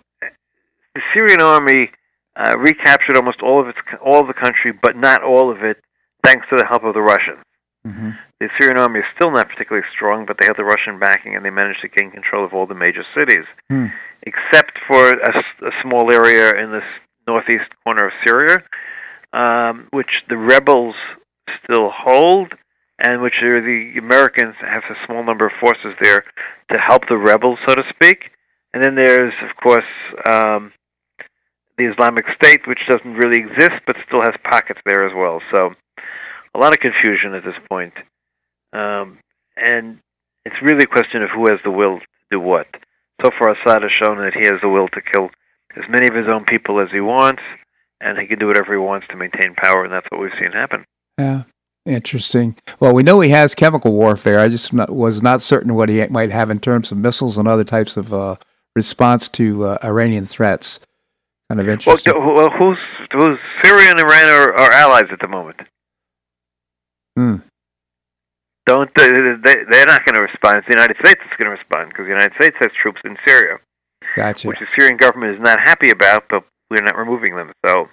[0.95, 1.91] the Syrian army
[2.37, 5.79] uh, recaptured almost all of its all of the country, but not all of it,
[6.25, 7.39] thanks to the help of the Russians.
[7.85, 8.11] hmm
[8.41, 11.45] The Syrian army is still not particularly strong, but they have the Russian backing, and
[11.45, 13.87] they managed to gain control of all the major cities, Hmm.
[14.23, 16.83] except for a small area in the
[17.27, 18.62] northeast corner of Syria,
[19.33, 20.95] um, which the rebels
[21.62, 22.53] still hold,
[22.99, 26.25] and which are the Americans have a small number of forces there
[26.73, 28.31] to help the rebels, so to speak.
[28.73, 29.85] And then there's, of course,
[30.29, 30.73] um,
[31.79, 35.41] the Islamic State, which doesn't really exist, but still has pockets there as well.
[35.55, 35.75] So
[36.55, 37.93] a lot of confusion at this point.
[38.73, 39.19] Um,
[39.57, 39.99] and
[40.45, 42.67] it's really a question of who has the will to do what.
[43.23, 45.31] So far, Assad has shown that he has the will to kill
[45.77, 47.43] as many of his own people as he wants,
[48.01, 50.53] and he can do whatever he wants to maintain power, and that's what we've seen
[50.53, 50.85] happen.
[51.19, 51.43] Yeah.
[51.87, 52.57] Interesting.
[52.81, 54.40] Well, we know he has chemical warfare.
[54.40, 57.46] I just not, was not certain what he might have in terms of missiles and
[57.46, 58.37] other types of uh,
[58.75, 60.81] response to uh, Iranian threats.
[61.49, 62.12] Kind of interesting.
[62.12, 62.79] d- well who's,
[63.12, 65.61] who's Syria and Iran are, are allies at the moment.
[67.16, 67.37] Hmm.
[68.66, 69.55] Don't they, they?
[69.70, 70.59] They're not going to respond.
[70.59, 73.16] It's the United States is going to respond because the United States has troops in
[73.25, 73.59] Syria.
[74.16, 74.49] Gotcha.
[74.49, 77.53] which the Syrian government is not happy about, but we're not removing them.
[77.64, 77.88] So,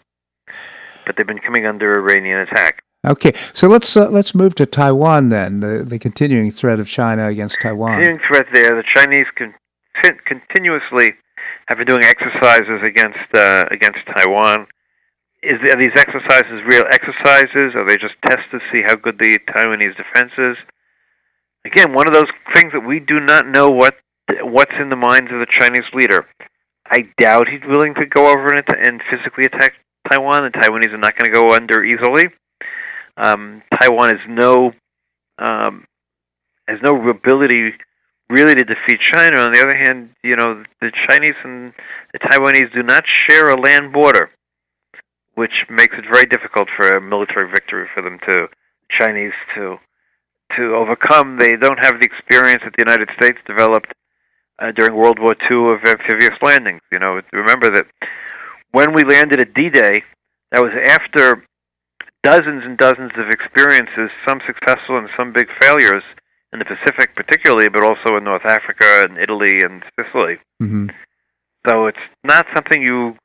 [1.05, 2.83] but they've been coming under Iranian attack.
[3.05, 5.59] Okay, so let's uh, let's move to Taiwan then.
[5.59, 7.95] The the continuing threat of China against Taiwan.
[7.95, 8.75] Continuing threat there.
[8.75, 9.53] The Chinese con-
[10.25, 11.15] continuously
[11.67, 14.67] have been doing exercises against uh, against Taiwan.
[15.41, 17.75] Is are these exercises real exercises?
[17.75, 20.55] Are they just tests to see how good the Taiwanese defense is?
[21.65, 23.95] Again, one of those things that we do not know what
[24.41, 26.25] what's in the minds of the Chinese leader.
[26.89, 29.73] I doubt he's willing to go over and, and physically attack
[30.09, 30.43] Taiwan.
[30.43, 32.29] The Taiwanese are not going to go under easily.
[33.17, 34.71] Um, Taiwan has no
[35.37, 35.85] um,
[36.67, 37.73] has no ability
[38.29, 39.41] really to defeat China.
[39.41, 41.73] On the other hand, you know the Chinese and
[42.13, 44.29] the Taiwanese do not share a land border,
[45.35, 48.47] which makes it very difficult for a military victory for them to
[48.99, 49.77] Chinese to
[50.57, 51.37] to overcome.
[51.37, 53.93] They don't have the experience that the United States developed
[54.59, 56.81] uh, during World War II of amphibious landings.
[56.91, 57.85] You know, remember that
[58.71, 60.03] when we landed at D-Day,
[60.51, 61.43] that was after
[62.23, 66.03] dozens and dozens of experiences, some successful and some big failures
[66.51, 70.37] in the Pacific, particularly, but also in North Africa and Italy and Sicily.
[70.59, 70.87] hmm
[71.67, 73.15] So it's not something you,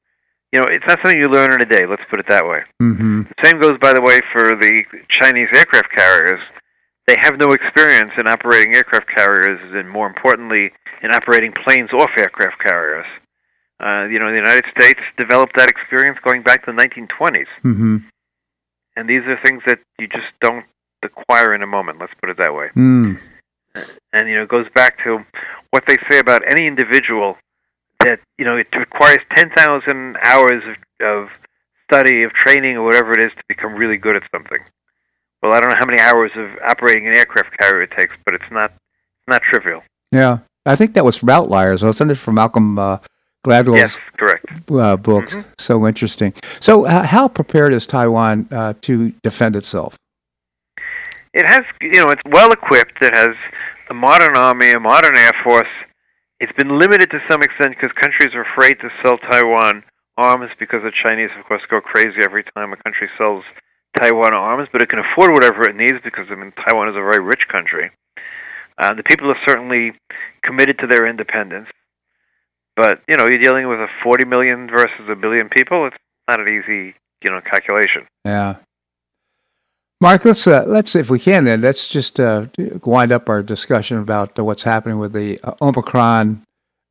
[0.52, 1.86] you know, it's not something you learn in a day.
[1.86, 2.62] Let's put it that way.
[2.78, 6.40] hmm The same goes, by the way, for the Chinese aircraft carriers.
[7.06, 12.10] They have no experience in operating aircraft carriers, and more importantly, in operating planes off
[12.18, 13.06] aircraft carriers.
[13.80, 17.98] Uh, you know, the United States developed that experience going back to the 1920s, hmm
[18.98, 20.66] and these are things that you just don't
[21.04, 22.00] acquire in a moment.
[22.00, 22.68] Let's put it that way.
[22.76, 23.20] Mm.
[24.12, 25.24] And you know, it goes back to
[25.70, 27.36] what they say about any individual
[28.00, 30.62] that you know it requires 10,000 hours
[31.00, 31.28] of, of
[31.84, 34.58] study, of training, or whatever it is to become really good at something.
[35.42, 38.34] Well, I don't know how many hours of operating an aircraft carrier it takes, but
[38.34, 38.72] it's not
[39.28, 39.84] not trivial.
[40.10, 42.16] Yeah, I think that was from Outliers, I wasn't it?
[42.16, 42.98] From Malcolm uh,
[43.48, 44.44] Gladwell's Yes, correct.
[44.70, 45.34] uh, books.
[45.34, 45.44] Mhm.
[45.58, 46.32] So interesting.
[46.60, 49.96] So, uh, how prepared is Taiwan uh, to defend itself?
[51.32, 52.98] It has, you know, it's well equipped.
[53.00, 53.34] It has
[53.90, 55.68] a modern army, a modern air force.
[56.40, 59.82] It's been limited to some extent because countries are afraid to sell Taiwan
[60.16, 63.44] arms because the Chinese, of course, go crazy every time a country sells
[64.00, 67.00] Taiwan arms, but it can afford whatever it needs because I mean Taiwan is a
[67.00, 67.90] very rich country.
[68.78, 69.92] Uh, the people are certainly
[70.44, 71.68] committed to their independence,
[72.78, 75.86] but you know you're dealing with a 40 million versus a billion people.
[75.86, 75.96] It's
[76.28, 78.06] not an easy you know calculation.
[78.24, 78.56] Yeah.
[80.00, 82.46] Marc, let's uh, let's if we can then let's just uh,
[82.84, 86.44] wind up our discussion about uh, what's happening with the uh, Omicron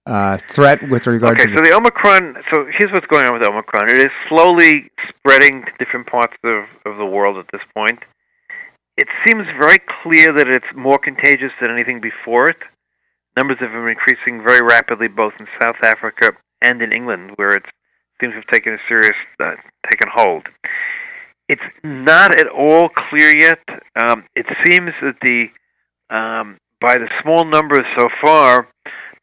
[0.05, 2.35] uh, threat with regard okay, to so the Omicron.
[2.51, 3.89] So here's what's going on with Omicron.
[3.89, 8.03] It is slowly spreading to different parts of, of the world at this point.
[8.97, 12.57] It seems very clear that it's more contagious than anything before it.
[13.37, 16.31] Numbers have been increasing very rapidly, both in South Africa
[16.63, 17.65] and in England, where it
[18.19, 19.51] seems to have taken a serious uh,
[19.91, 20.47] taken hold.
[21.47, 23.59] It's not at all clear yet.
[23.95, 25.49] Um, it seems that the
[26.09, 28.67] um, by the small numbers so far,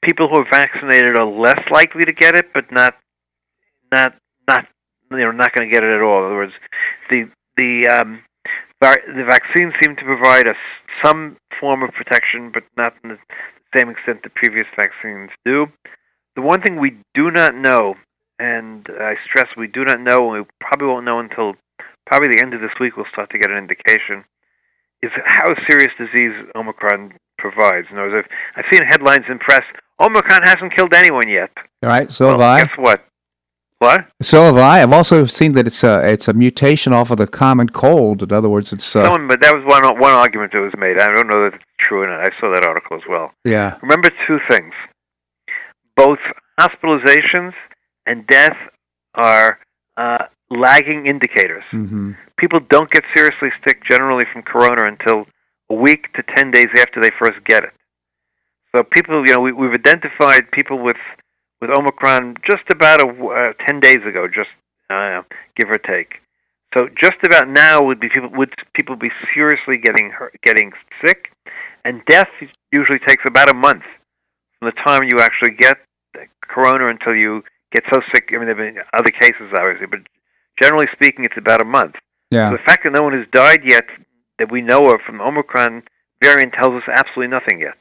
[0.05, 2.95] people who are vaccinated are less likely to get it, but not
[3.91, 4.15] not
[4.47, 4.65] not
[5.11, 6.21] you know not going to get it at all.
[6.21, 6.53] In other words,
[7.11, 8.23] the the um,
[8.81, 10.57] the vaccines seem to provide us
[11.03, 13.19] some form of protection, but not in the
[13.75, 15.67] same extent the previous vaccines do.
[16.37, 17.95] The one thing we do not know,
[18.39, 21.55] and I stress we do not know, and we probably won't know until
[22.07, 24.25] probably the end of this week we'll start to get an indication,
[25.03, 27.87] is how serious disease Omicron provides.
[27.91, 29.63] In other words, I've, I've seen headlines in press
[30.01, 31.51] Omicron hasn't killed anyone yet.
[31.83, 32.59] All right, so well, have I.
[32.65, 33.05] Guess what?
[33.79, 34.07] What?
[34.23, 34.83] So have I.
[34.83, 38.23] I've also seen that it's a it's a mutation off of the common cold.
[38.23, 40.99] In other words, it's uh, Someone, but that was one one argument that was made.
[40.99, 42.21] I don't know that it's true or not.
[42.21, 43.33] I saw that article as well.
[43.45, 44.73] yeah, Remember two things:
[45.97, 46.19] both
[46.59, 47.53] hospitalizations
[48.07, 48.57] and death
[49.15, 49.59] are
[49.97, 51.65] uh, lagging indicators.
[51.71, 55.27] hmm People don't get seriously sick generally from corona until
[55.71, 57.71] a week to ten days after they first get it.
[58.75, 60.97] So people, you know, we, we've identified people with
[61.65, 64.51] with Omicron just about a, uh, ten days ago, just
[64.91, 65.23] uh,
[65.57, 66.21] give or take.
[66.77, 70.73] So just about now would be people would people be seriously getting hurt, getting
[71.05, 71.31] sick,
[71.85, 72.29] and death
[72.73, 73.85] usually takes about a month
[74.59, 75.79] from the time you actually get
[76.43, 78.29] corona until you get so sick.
[78.33, 80.01] I mean, there have been other cases, obviously, but
[80.61, 81.95] generally speaking, it's about a month.
[82.31, 82.51] yeah.
[82.51, 83.87] The fact that no one has died yet
[84.39, 85.83] that we know of from the Omicron
[86.23, 87.75] variant tells us absolutely nothing yet.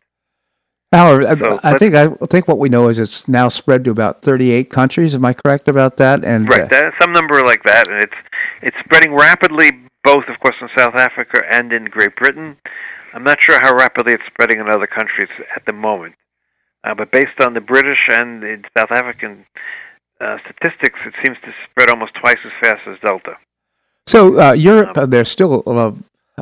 [0.93, 3.91] I- So, I let's- think I think what we know is it's now spread to
[3.91, 5.15] about 38 countries.
[5.15, 6.23] Am I correct about that?
[6.23, 8.13] And Right, uh, that, some number like that, and it's
[8.61, 9.71] it's spreading rapidly,
[10.03, 12.57] both of course in South Africa and in Great Britain.
[13.13, 16.15] I'm not sure how rapidly it's spreading in other countries at the moment,
[16.83, 19.45] uh, but based on the British and the South African
[20.21, 23.35] uh, statistics, it seems to spread almost twice as fast as Delta.
[24.07, 25.91] so uh, Europe, uh, there's still uh,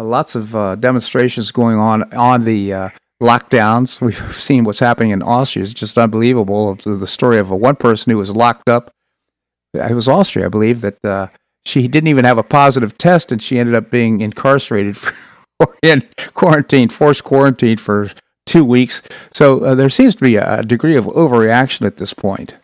[0.01, 2.89] lots of uh, demonstrations going on on the uh,
[3.21, 4.01] lockdowns.
[4.01, 5.63] We've seen what's happening in Austria.
[5.63, 6.75] It's just unbelievable.
[6.75, 8.91] The story of uh, one person who was locked up.
[9.73, 11.27] It was Austria, I believe, that uh,
[11.63, 15.13] she didn't even have a positive test, and she ended up being incarcerated for,
[15.81, 16.03] in
[16.33, 18.11] quarantine, forced quarantine for
[18.45, 19.01] two weeks.
[19.33, 22.55] So uh, there seems to be a degree of overreaction at this point.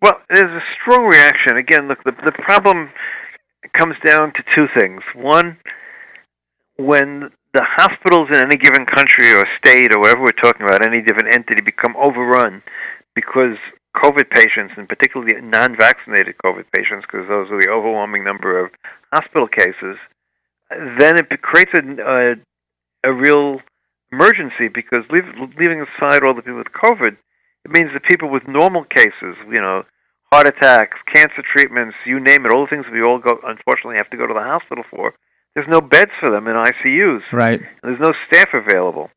[0.00, 1.58] Well, there's a strong reaction.
[1.58, 2.90] Again, look, the, the problem
[3.74, 5.02] comes down to two things.
[5.14, 5.58] One,
[6.78, 11.02] when the hospitals in any given country or state or whatever we're talking about, any
[11.02, 12.62] different entity, become overrun
[13.14, 13.56] because
[13.96, 18.70] COVID patients, and particularly non-vaccinated COVID patients, because those are the overwhelming number of
[19.12, 19.96] hospital cases,
[20.70, 22.36] then it creates a,
[23.04, 23.60] a, a real
[24.12, 25.24] emergency because leave,
[25.58, 27.16] leaving aside all the people with COVID,
[27.64, 29.84] it means that people with normal cases, you know,
[30.32, 34.10] heart attacks, cancer treatments, you name it, all the things we all go unfortunately have
[34.10, 35.14] to go to the hospital for.
[35.54, 37.32] There's no beds for them in ICUs.
[37.32, 37.60] Right.
[37.82, 39.10] There's no staff available.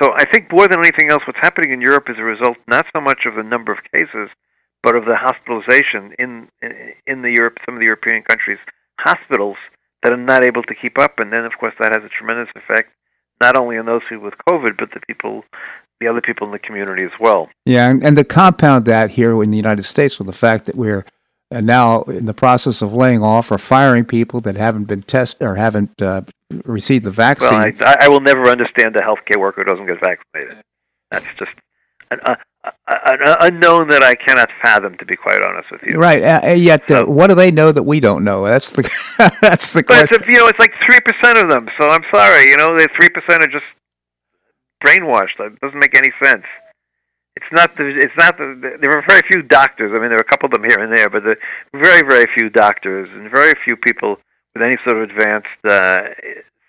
[0.00, 2.86] So I think more than anything else, what's happening in Europe is a result not
[2.94, 4.30] so much of the number of cases,
[4.82, 6.48] but of the hospitalization in
[7.06, 8.58] in the Europe, some of the European countries,
[8.98, 9.56] hospitals
[10.02, 12.48] that are not able to keep up, and then of course that has a tremendous
[12.56, 12.92] effect
[13.40, 15.44] not only on those who with COVID, but the people,
[16.00, 17.48] the other people in the community as well.
[17.64, 20.76] Yeah, and, and to compound that here in the United States with the fact that
[20.76, 21.04] we're
[21.52, 25.42] uh, now in the process of laying off or firing people that haven't been tested
[25.46, 26.22] or haven't uh,
[26.64, 27.50] received the vaccine.
[27.58, 30.62] Well, I, I will never understand a healthcare worker who doesn't get vaccinated.
[31.10, 31.50] That's just
[32.10, 32.36] an, uh,
[32.86, 35.98] an unknown that I cannot fathom, to be quite honest with you.
[35.98, 36.22] right.
[36.22, 38.44] Uh, yet, uh, So- what do they know that we don't know?
[38.44, 38.82] That's the
[39.40, 40.18] that's the But question.
[40.20, 41.68] it's, you know, it's like three percent of them.
[41.80, 43.64] So I'm sorry, you know, the three percent are just
[44.84, 45.36] brainwashed.
[45.38, 46.44] That doesn't make any sense.
[47.40, 47.88] It's not the.
[47.88, 48.76] It's not the.
[48.80, 49.92] There are very few doctors.
[49.94, 51.38] I mean, there are a couple of them here and there, but there
[51.72, 54.18] are very, very few doctors and very few people
[54.54, 55.98] with any sort of advanced uh,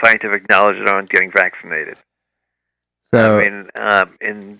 [0.04, 1.98] scientific knowledge that aren't getting vaccinated.
[3.14, 4.60] So, I mean, um, in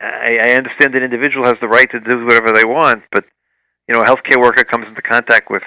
[0.00, 3.24] I, I understand that individual has the right to do whatever they want, but
[3.86, 5.62] you know, a healthcare worker comes into contact with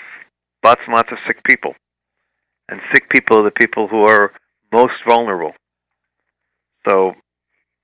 [0.63, 1.75] lots and lots of sick people,
[2.69, 4.33] and sick people are the people who are
[4.71, 5.53] most vulnerable.
[6.87, 7.15] So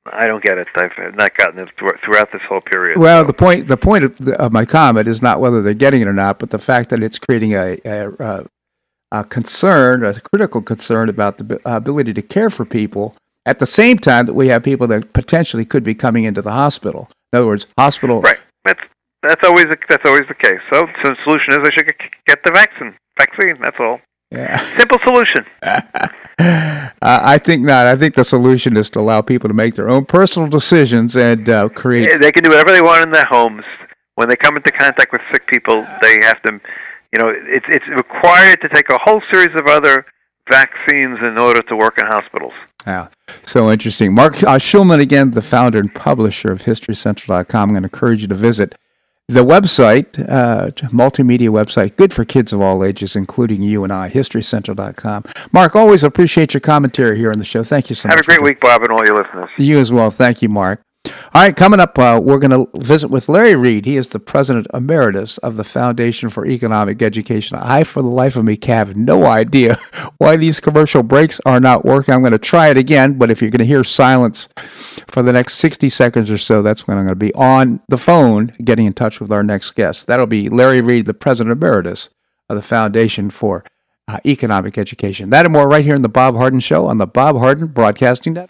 [0.05, 0.67] I don't get it.
[0.75, 2.97] I've not gotten it throughout this whole period.
[2.97, 3.27] Well, so.
[3.27, 6.07] the point the point of, the, of, my comment is not whether they're getting it
[6.07, 8.45] or not, but the fact that it's creating a, a,
[9.11, 13.13] a concern, a critical concern about the uh, ability to care for people
[13.45, 16.51] at the same time that we have people that potentially could be coming into the
[16.51, 17.09] hospital.
[17.33, 18.21] In other words, hospital.
[18.21, 18.39] Right.
[18.65, 18.81] That's
[19.23, 20.59] that's always the, that's always the case.
[20.71, 21.91] So, so the solution is they should
[22.25, 22.95] get the vaccine.
[23.19, 23.57] Vaccine.
[23.61, 23.99] That's all.
[24.31, 24.57] Yeah.
[24.77, 25.45] Simple solution.
[25.63, 27.87] uh, I think not.
[27.87, 31.49] I think the solution is to allow people to make their own personal decisions and
[31.49, 32.09] uh, create.
[32.09, 33.65] Yeah, they can do whatever they want in their homes.
[34.15, 36.59] When they come into contact with sick people, they have to,
[37.13, 40.05] you know, it's it's required to take a whole series of other
[40.49, 42.53] vaccines in order to work in hospitals.
[42.85, 43.07] Yeah,
[43.41, 44.13] so interesting.
[44.13, 47.69] Marc uh, Schulman, again, the founder and publisher of HistoryCentral.com.
[47.69, 48.75] I'm going to encourage you to visit
[49.29, 54.09] the website, uh, multimedia website, good for kids of all ages, including you and I,
[54.09, 55.25] historycentral.com.
[55.51, 57.63] Marc, always appreciate your commentary here on the show.
[57.63, 58.25] Thank you so Have much.
[58.25, 59.49] Have a great week, Bob, and all your listeners.
[59.57, 60.09] You as well.
[60.09, 60.81] Thank you, Marc.
[61.31, 63.85] All right, coming up, uh, we're going to visit with Larry Reed.
[63.85, 67.55] He is the president emeritus of the Foundation for Economic Education.
[67.61, 69.77] I, for the life of me, have no idea
[70.17, 72.15] why these commercial breaks are not working.
[72.15, 74.49] I'm going to try it again, but if you're going to hear silence
[75.07, 77.99] for the next 60 seconds or so, that's when I'm going to be on the
[77.99, 80.07] phone getting in touch with our next guest.
[80.07, 82.09] That'll be Larry Reed, the president emeritus
[82.49, 83.63] of the Foundation for
[84.07, 85.29] uh, Economic Education.
[85.29, 88.33] That and more right here in the Bob Harden Show on the Bob Harden Broadcasting
[88.33, 88.49] Network.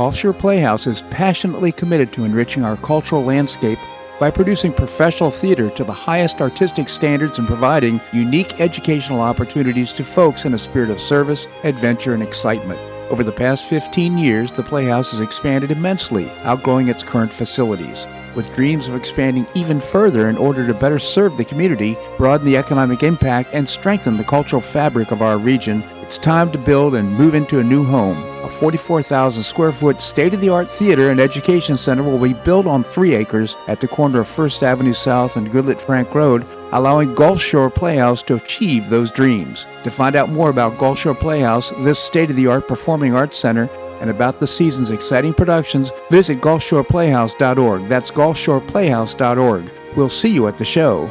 [0.00, 3.78] Gulfshore Playhouse is passionately committed to enriching our cultural landscape
[4.18, 10.02] by producing professional theater to the highest artistic standards and providing unique educational opportunities to
[10.02, 12.80] folks in a spirit of service, adventure, and excitement.
[13.10, 18.06] Over the past 15 years, the Playhouse has expanded immensely, outgrowing its current facilities.
[18.34, 22.56] With dreams of expanding even further in order to better serve the community, broaden the
[22.56, 27.12] economic impact, and strengthen the cultural fabric of our region, it's time to build and
[27.12, 28.18] move into a new home.
[28.44, 32.66] A 44,000 square foot state of the art theater and education center will be built
[32.66, 37.14] on three acres at the corner of First Avenue South and Goodlette Frank Road, allowing
[37.14, 39.66] Gulf Shore Playhouse to achieve those dreams.
[39.84, 43.38] To find out more about Gulf Shore Playhouse, this state of the art performing arts
[43.38, 43.68] center,
[44.00, 47.88] and about the season's exciting productions, visit GulfshorePlayhouse.org.
[47.88, 49.70] That's GulfshorePlayhouse.org.
[49.96, 51.10] We'll see you at the show.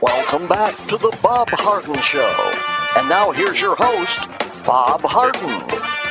[0.00, 2.52] Welcome back to the Bob Harden Show.
[2.96, 4.18] And now here's your host,
[4.64, 6.01] Bob Harden.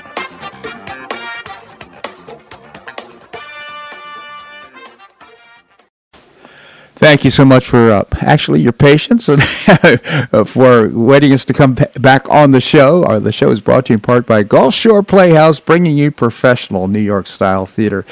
[7.11, 9.43] Thank you so much for uh, actually your patience and
[10.47, 13.03] for waiting us to come back on the show.
[13.03, 16.09] Our, the show is brought to you in part by Gulf Shore Playhouse, bringing you
[16.09, 18.05] professional New York style theater.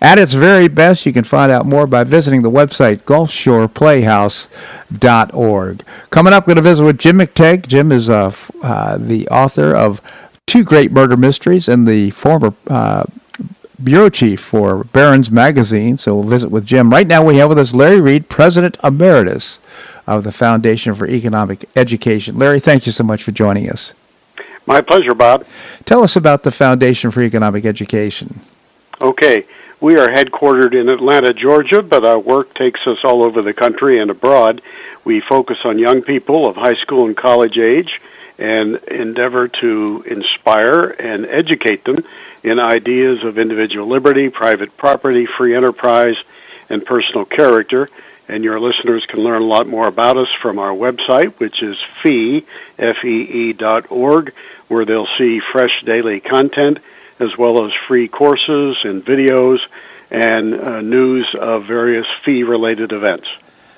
[0.00, 5.84] At its very best, you can find out more by visiting the website gulfshoreplayhouse.org.
[6.08, 7.68] Coming up, we're going to visit with Jim McTague.
[7.68, 10.00] Jim is uh, uh, the author of
[10.46, 13.04] two great murder mysteries and the former uh,
[13.82, 15.98] bureau chief for Barron's Magazine.
[15.98, 16.90] So we'll visit with Jim.
[16.90, 19.58] Right now we have with us Larry Reed, President Emeritus
[20.06, 22.38] of the Foundation for Economic Education.
[22.38, 23.92] Larry, thank you so much for joining us.
[24.66, 25.44] My pleasure, Bob.
[25.84, 28.40] Tell us about the Foundation for Economic Education.
[29.00, 29.46] Okay.
[29.78, 34.00] We are headquartered in Atlanta, Georgia, but our work takes us all over the country
[34.00, 34.62] and abroad.
[35.04, 38.00] We focus on young people of high school and college age
[38.38, 42.04] and endeavor to inspire and educate them
[42.42, 46.16] in ideas of individual liberty, private property, free enterprise,
[46.68, 47.88] and personal character.
[48.28, 51.78] And your listeners can learn a lot more about us from our website, which is
[52.02, 52.44] fee,
[52.78, 54.34] F-E-E dot org,
[54.68, 56.78] where they'll see fresh daily content
[57.20, 59.60] as well as free courses and videos
[60.10, 63.28] and uh, news of various fee-related events.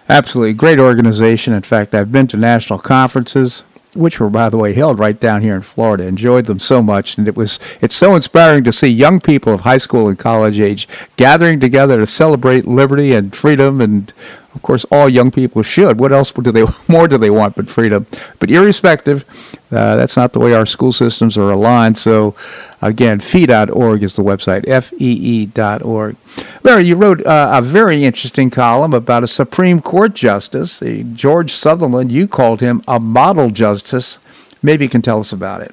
[0.09, 0.54] Absolutely.
[0.54, 1.52] Great organization.
[1.52, 3.62] In fact, I've been to national conferences
[3.99, 6.05] which were by the way held right down here in Florida.
[6.05, 9.61] Enjoyed them so much, and it was it's so inspiring to see young people of
[9.61, 14.12] high school and college age gathering together to celebrate liberty and freedom and
[14.59, 16.00] of course, all young people should.
[16.00, 18.06] What else do they more do they want but freedom?
[18.40, 19.24] But irrespective,
[19.70, 21.96] uh, that's not the way our school systems are aligned.
[21.96, 22.34] So,
[22.82, 26.16] again, fee.org is the website, fee.org.
[26.64, 30.82] Larry, you wrote uh, a very interesting column about a Supreme Court justice,
[31.14, 32.11] George Sutherland.
[32.11, 34.18] You called him a model justice.
[34.61, 35.72] Maybe you can tell us about it.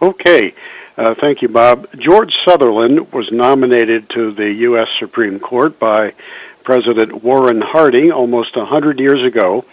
[0.00, 0.54] Okay.
[0.96, 1.88] Uh, thank you, Bob.
[1.98, 4.88] George Sutherland was nominated to the U.S.
[5.00, 6.14] Supreme Court by
[6.64, 9.64] President Warren Harding almost a hundred years ago,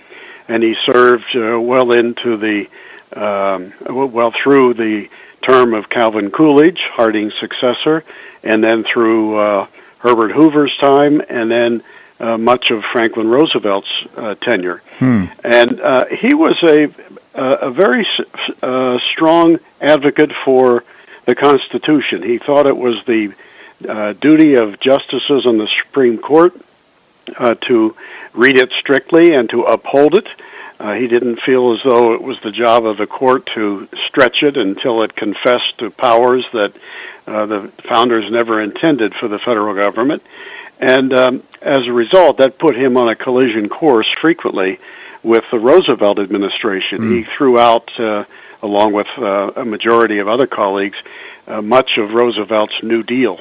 [0.47, 2.69] and he served uh, well into the
[3.15, 5.09] um, well through the
[5.41, 8.03] term of Calvin Coolidge, Harding's successor,
[8.43, 9.67] and then through uh,
[9.99, 11.83] Herbert Hoover's time, and then
[12.19, 14.83] uh, much of Franklin Roosevelt's uh, tenure.
[14.99, 15.25] Hmm.
[15.43, 16.89] And uh, he was a
[17.33, 18.05] a very
[18.61, 20.83] uh, strong advocate for
[21.25, 22.23] the Constitution.
[22.23, 23.33] He thought it was the
[23.87, 26.53] uh, duty of justices on the Supreme Court
[27.38, 27.95] uh, to
[28.34, 30.27] read it strictly and to uphold it.
[30.79, 34.41] Uh, he didn't feel as though it was the job of the court to stretch
[34.41, 36.73] it until it confessed to powers that
[37.27, 40.23] uh, the founders never intended for the federal government.
[40.79, 44.79] And um, as a result, that put him on a collision course frequently
[45.21, 47.01] with the Roosevelt administration.
[47.01, 47.17] Mm.
[47.17, 48.25] He threw out, uh,
[48.63, 50.97] along with uh, a majority of other colleagues,
[51.47, 53.39] uh, much of Roosevelt's New Deal.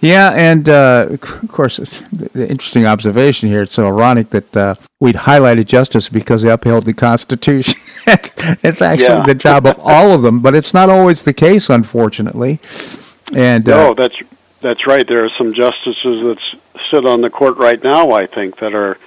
[0.00, 3.62] Yeah, and uh, of course, the interesting observation here.
[3.62, 7.80] It's so ironic that uh, we'd highlighted justice because they upheld the Constitution.
[8.06, 9.22] it's actually yeah.
[9.26, 12.60] the job of all of them, but it's not always the case, unfortunately.
[13.34, 14.16] And no, uh, that's
[14.60, 15.06] that's right.
[15.06, 16.38] There are some justices that
[16.90, 18.10] sit on the court right now.
[18.10, 18.98] I think that are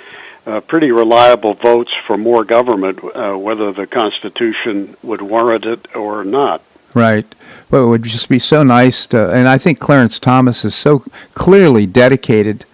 [0.45, 6.23] uh, pretty reliable votes for more government, uh, whether the Constitution would warrant it or
[6.23, 6.63] not.
[6.93, 7.25] Right.
[7.69, 11.03] But it would just be so nice to, and I think Clarence Thomas is so
[11.35, 12.65] clearly dedicated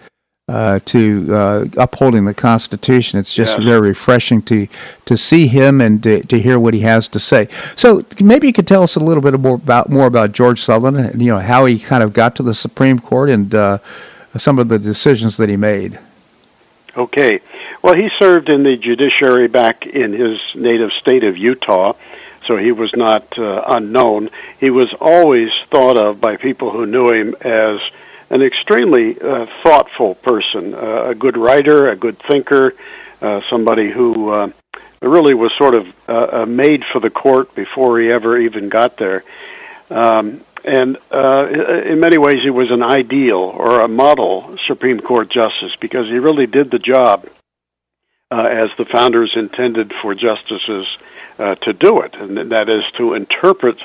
[0.48, 3.18] uh, to uh, upholding the Constitution.
[3.18, 3.64] It's just yes.
[3.64, 4.68] very refreshing to
[5.04, 7.48] to see him and to, to, hear what he has to say.
[7.74, 10.98] So maybe you could tell us a little bit more about more about George Sutherland,
[10.98, 13.78] and, you know how he kind of got to the Supreme Court and uh,
[14.36, 15.98] some of the decisions that he made.
[16.96, 17.40] Okay,
[17.82, 21.94] well, he served in the judiciary back in his native state of Utah
[22.46, 24.30] so he was not uh, unknown.
[24.58, 27.80] He was always thought of by people who knew him as
[28.30, 32.74] an extremely uh, thoughtful person, uh, a good writer, a good thinker,
[33.22, 34.50] uh, somebody who uh,
[35.02, 38.96] really was sort of uh, uh, made for the court before he ever even got
[38.96, 39.24] there.
[39.90, 41.46] Um, and uh,
[41.84, 46.18] in many ways, he was an ideal or a model Supreme Court justice because he
[46.18, 47.24] really did the job
[48.32, 50.86] uh, as the founders intended for justices
[51.38, 53.78] uh, to do it, and that is to interpret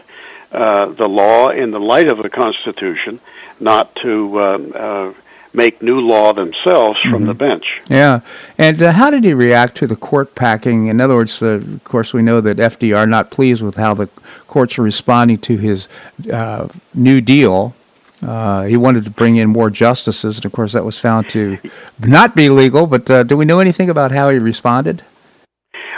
[0.51, 3.19] uh, the law in the light of the Constitution,
[3.59, 5.13] not to um, uh,
[5.53, 7.25] make new law themselves from mm-hmm.
[7.27, 7.81] the bench.
[7.87, 8.21] Yeah,
[8.57, 10.87] and uh, how did he react to the court packing?
[10.87, 14.07] In other words, uh, of course, we know that FDR not pleased with how the
[14.47, 15.87] courts are responding to his
[16.31, 17.75] uh, New Deal.
[18.21, 21.57] Uh, he wanted to bring in more justices, and of course, that was found to
[21.99, 22.85] not be legal.
[22.85, 25.03] But uh, do we know anything about how he responded?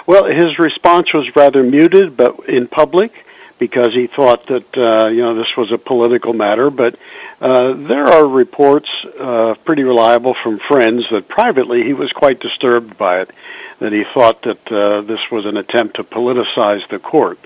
[0.05, 3.25] Well, his response was rather muted, but in public,
[3.59, 6.69] because he thought that uh, you know this was a political matter.
[6.69, 6.95] But
[7.39, 12.97] uh, there are reports, uh, pretty reliable from friends, that privately he was quite disturbed
[12.97, 13.31] by it.
[13.79, 17.39] That he thought that uh, this was an attempt to politicize the court.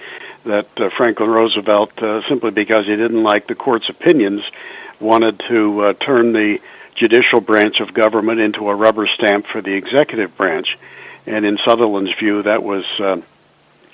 [0.44, 4.44] That uh, Franklin Roosevelt, uh, simply because he didn't like the court's opinions,
[5.00, 6.60] wanted to uh, turn the
[6.96, 10.78] judicial branch of government into a rubber stamp for the executive branch
[11.28, 13.22] and in Sutherland's view, that was uh,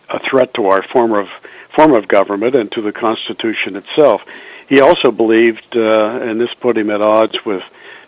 [0.10, 1.30] a threat to our form of
[1.70, 4.24] form of government and to the Constitution itself.
[4.70, 7.64] He also believed, uh, and this put him at odds with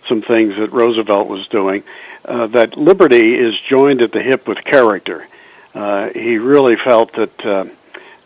[0.08, 1.84] some things that Roosevelt was doing,
[2.24, 5.28] uh, that liberty is joined at the hip with character.
[5.74, 7.66] Uh, he really felt that uh,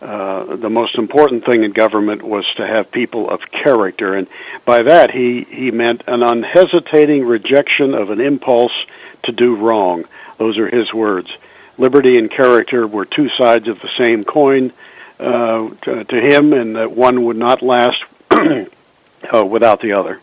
[0.01, 4.27] uh, the most important thing in government was to have people of character, and
[4.63, 8.85] by that he he meant an unhesitating rejection of an impulse
[9.29, 10.05] to do wrong.
[10.37, 11.29] Those are his words.
[11.77, 14.71] Liberty and character were two sides of the same coin
[15.19, 20.19] uh, to, to, him, and that one would not last uh, without the other.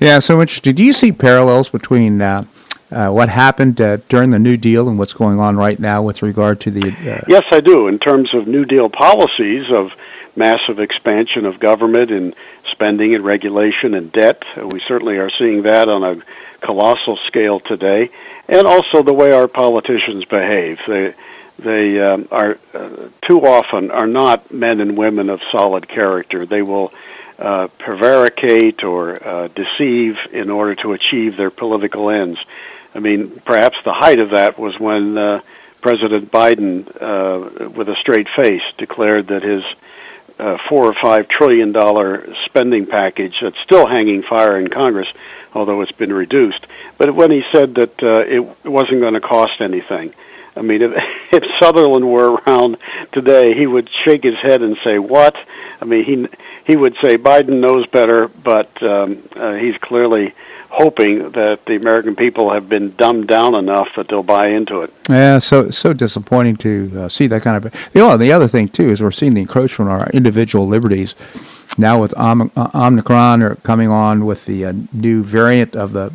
[0.00, 0.74] Yeah, so interesting.
[0.74, 2.44] Do you see parallels between uh,
[2.90, 6.22] uh, what happened uh, during the New Deal and what's going on right now with
[6.22, 6.90] regard to the?
[6.90, 7.86] Uh, yes, I do.
[7.86, 9.94] In terms of New Deal policies of
[10.36, 12.34] massive expansion of government and
[12.70, 16.16] spending and regulation and debt, we certainly are seeing that on a
[16.64, 18.10] colossal scale today,
[18.48, 20.80] and also the way our politicians behave.
[20.86, 21.14] They
[21.58, 26.46] they um, are uh, too often are not men and women of solid character.
[26.46, 26.92] They will
[27.38, 32.38] uh, prevaricate or uh, deceive in order to achieve their political ends.
[32.94, 35.40] I mean, perhaps the height of that was when uh,
[35.80, 39.64] President Biden, uh, with a straight face, declared that his
[40.38, 45.08] uh, four or five trillion dollar spending package that's still hanging fire in Congress,
[45.54, 46.66] although it's been reduced.
[46.98, 50.12] But when he said that uh, it wasn't going to cost anything,
[50.56, 50.92] I mean, if,
[51.32, 52.76] if Sutherland were around
[53.12, 55.36] today, he would shake his head and say, "What?"
[55.80, 56.26] I mean, he
[56.64, 60.34] he would say Biden knows better, but um, uh, he's clearly
[60.70, 64.92] hoping that the American people have been dumbed down enough that they'll buy into it.
[65.08, 67.72] Yeah, so so disappointing to uh, see that kind of.
[67.94, 71.14] You know, the other thing too is we're seeing the encroachment on our individual liberties.
[71.76, 76.12] Now with Om- uh, Omicron or coming on with the uh, new variant of the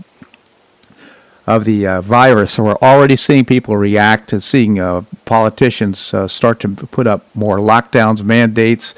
[1.46, 6.28] of the uh, virus, so we're already seeing people react to seeing uh, politicians uh,
[6.28, 8.94] start to put up more lockdowns, mandates,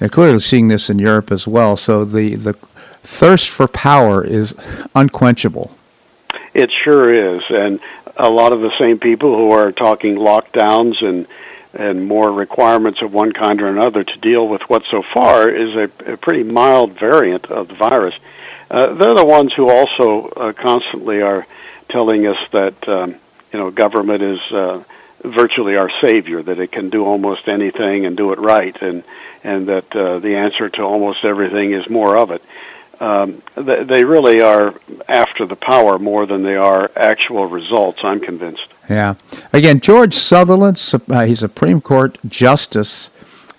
[0.00, 1.76] and clearly seeing this in Europe as well.
[1.76, 2.54] So the the
[3.02, 4.54] thirst for power is
[4.94, 5.76] unquenchable.
[6.54, 7.78] It sure is, and
[8.16, 11.26] a lot of the same people who are talking lockdowns and
[11.74, 15.74] and more requirements of one kind or another to deal with what so far is
[15.74, 18.14] a, a pretty mild variant of the virus.
[18.70, 21.46] Uh, they're the ones who also uh, constantly are
[21.88, 23.14] telling us that um,
[23.52, 24.82] you know government is uh,
[25.22, 29.04] virtually our savior, that it can do almost anything and do it right, and
[29.44, 32.42] and that uh, the answer to almost everything is more of it
[33.02, 34.74] um, they, they really are
[35.08, 37.98] after the power more than they are actual results.
[38.04, 38.71] I'm convinced.
[38.88, 39.14] Yeah.
[39.52, 43.10] Again, George Sutherland, uh, he's a Supreme Court justice.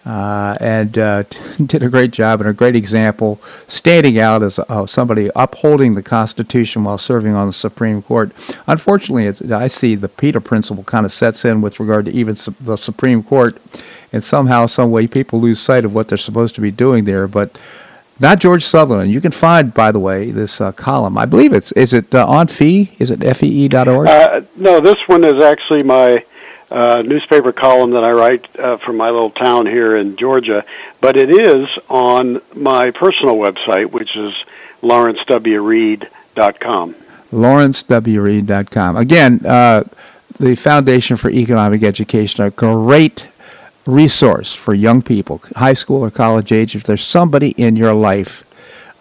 [0.06, 1.24] Uh, and uh,
[1.66, 6.04] did a great job and a great example, standing out as uh, somebody upholding the
[6.04, 8.34] Constitution while serving on the Supreme Court.
[8.68, 12.54] Unfortunately, I see the Peter principle kind of sets in with regard to even su-
[12.60, 13.58] the Supreme Court,
[14.12, 17.26] and somehow, some way, people lose sight of what they're supposed to be doing there.
[17.26, 17.58] But
[18.24, 19.12] not George Sutherland.
[19.12, 21.18] You can find, by the way, this uh, column.
[21.18, 22.96] I believe it's is it uh, on Fee?
[22.98, 24.08] Is it fee.org?
[24.08, 26.26] Uh, no, this one is actually my
[26.72, 30.66] uh, newspaper column that I write uh, from my little town here in Georgia.
[31.02, 34.34] But it is on my personal website, which is
[34.82, 36.96] lawrencewreed.com.
[37.32, 38.98] lawrencewreed.com.
[38.98, 39.84] Again, uh,
[40.40, 43.28] the Foundation for Economic Education, a great
[43.86, 46.76] resource for young people, high school or college age.
[46.76, 48.44] If there's somebody in your life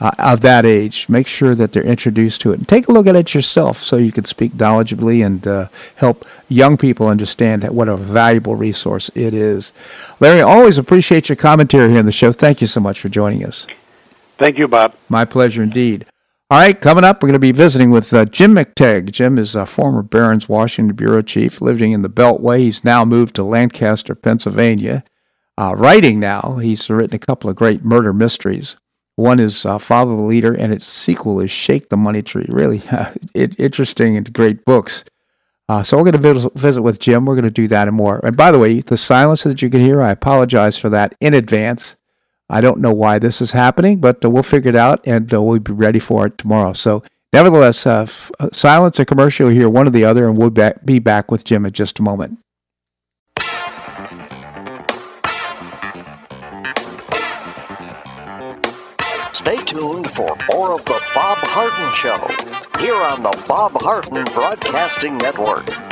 [0.00, 2.58] uh, of that age, make sure that they're introduced to it.
[2.58, 6.26] And take a look at it yourself so you can speak knowledgeably and uh, help
[6.48, 9.70] young people understand what a valuable resource it is.
[10.18, 12.32] Larry, always appreciate your commentary here on the show.
[12.32, 13.66] Thank you so much for joining us.
[14.38, 14.96] Thank you, Bob.
[15.08, 16.06] My pleasure indeed.
[16.52, 19.10] All right, coming up, we're going to be visiting with uh, Jim McTague.
[19.10, 22.58] Jim is a former Barron's Washington bureau chief, living in the Beltway.
[22.58, 25.02] He's now moved to Lancaster, Pennsylvania.
[25.56, 28.76] Uh, writing now, he's written a couple of great murder mysteries.
[29.16, 32.44] One is uh, Follow the Leader, and its sequel is Shake the Money Tree.
[32.50, 32.82] Really
[33.34, 35.04] it, interesting and great books.
[35.70, 37.24] Uh, so we're going to visit with Jim.
[37.24, 38.20] We're going to do that and more.
[38.22, 41.32] And by the way, the silence that you can hear, I apologize for that in
[41.32, 41.96] advance.
[42.52, 45.40] I don't know why this is happening, but uh, we'll figure it out and uh,
[45.40, 46.74] we'll be ready for it tomorrow.
[46.74, 50.50] So, nevertheless, uh, f- silence a commercial here, one or the other, and we'll
[50.84, 52.38] be back with Jim in just a moment.
[59.32, 65.16] Stay tuned for more of the Bob Harden Show here on the Bob Harden Broadcasting
[65.16, 65.91] Network.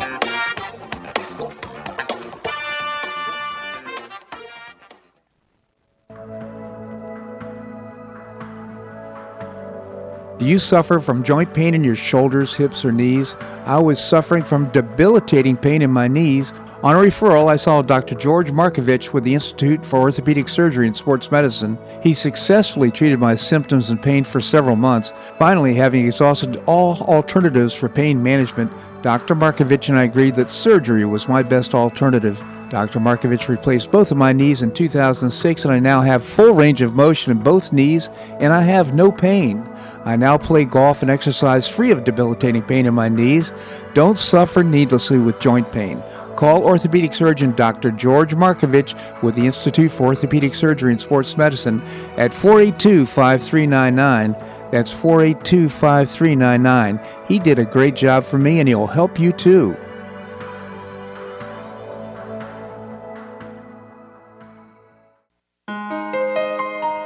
[10.41, 13.37] Do you suffer from joint pain in your shoulders, hips, or knees?
[13.67, 16.55] I was suffering from debilitating pain in my knees.
[16.83, 18.15] On a referral, I saw Dr.
[18.15, 21.77] George Markovich with the Institute for Orthopedic Surgery and Sports Medicine.
[22.03, 25.13] He successfully treated my symptoms and pain for several months.
[25.39, 28.73] Finally, having exhausted all alternatives for pain management,
[29.03, 29.35] Dr.
[29.35, 32.43] Markovich and I agreed that surgery was my best alternative.
[32.71, 33.01] Dr.
[33.01, 36.95] Markovich replaced both of my knees in 2006, and I now have full range of
[36.95, 38.09] motion in both knees,
[38.39, 39.69] and I have no pain.
[40.05, 43.53] I now play golf and exercise free of debilitating pain in my knees.
[43.93, 46.01] Don't suffer needlessly with joint pain.
[46.37, 47.91] Call orthopedic surgeon Dr.
[47.91, 51.83] George Markovich with the Institute for Orthopedic Surgery and Sports Medicine
[52.17, 54.37] at 482 5399.
[54.71, 57.01] That's 482 5399.
[57.27, 59.77] He did a great job for me and he'll help you too.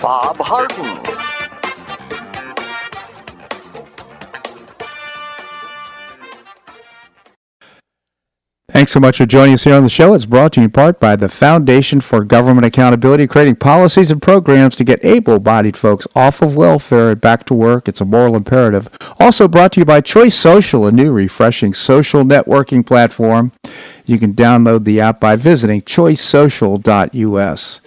[0.00, 1.20] Bob Harden.
[8.70, 10.14] Thanks so much for joining us here on the show.
[10.14, 14.22] It's brought to you in part by the Foundation for Government Accountability, creating policies and
[14.22, 17.86] programs to get able bodied folks off of welfare and back to work.
[17.86, 18.88] It's a moral imperative.
[19.18, 23.52] Also brought to you by Choice Social, a new refreshing social networking platform.
[24.06, 27.80] You can download the app by visiting choicesocial.us.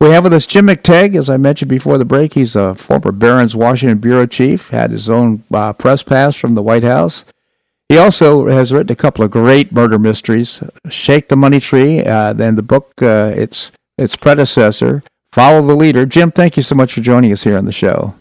[0.00, 2.32] We have with us Jim McTague, as I mentioned before the break.
[2.32, 6.62] He's a former Barron's Washington bureau chief, had his own uh, press pass from the
[6.62, 7.26] White House.
[7.90, 12.32] He also has written a couple of great murder mysteries, Shake the Money Tree, uh,
[12.32, 16.06] then the book, uh, its its predecessor, Follow the Leader.
[16.06, 18.14] Jim, thank you so much for joining us here on the show.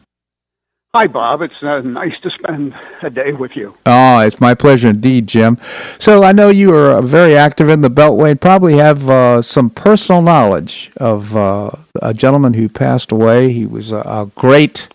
[0.96, 1.44] Hi, Bob.
[1.44, 2.74] It's uh, nice to spend
[3.04, 3.78] a day with you.
[3.86, 5.60] Oh, it's my pleasure indeed, Jim.
[6.00, 9.70] So I know you are very active in the Beltway and probably have uh, some
[9.70, 11.70] personal knowledge of uh,
[12.02, 13.54] a gentleman who passed away.
[13.54, 14.88] He was a, a great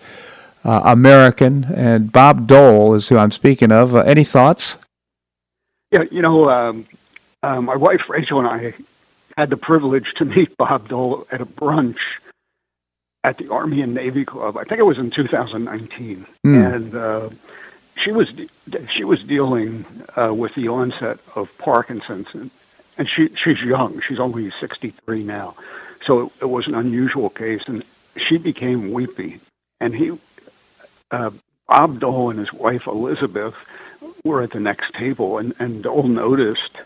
[0.65, 3.95] uh, American, and Bob Dole is who I'm speaking of.
[3.95, 4.79] Uh, any thoughts?
[5.93, 6.87] Yeah, you know, um,
[7.45, 8.75] uh, my wife Rachel and I
[9.39, 12.01] had the privilege to meet Bob Dole at a brunch
[13.25, 14.57] at the Army and Navy Club.
[14.57, 16.75] I think it was in 2019, mm.
[16.75, 17.31] and uh,
[17.97, 18.31] she was
[18.95, 22.51] she was dealing uh, with the onset of Parkinson's, and,
[22.99, 24.01] and she she's young.
[24.03, 25.57] She's only 63 now,
[26.05, 27.83] so it, it was an unusual case, and
[28.17, 29.41] she became weepy.
[29.81, 30.13] And he,
[31.11, 31.31] uh,
[31.67, 33.57] Bob Dole and his wife Elizabeth,
[34.23, 36.77] were at the next table, and and Dole noticed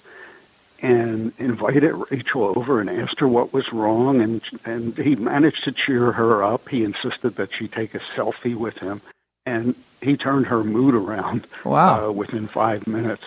[0.80, 5.72] and invited Rachel over and asked her what was wrong, and and he managed to
[5.72, 6.68] cheer her up.
[6.68, 9.00] He insisted that she take a selfie with him,
[9.44, 11.46] and he turned her mood around.
[11.64, 12.08] Wow!
[12.08, 13.24] Uh, within five minutes.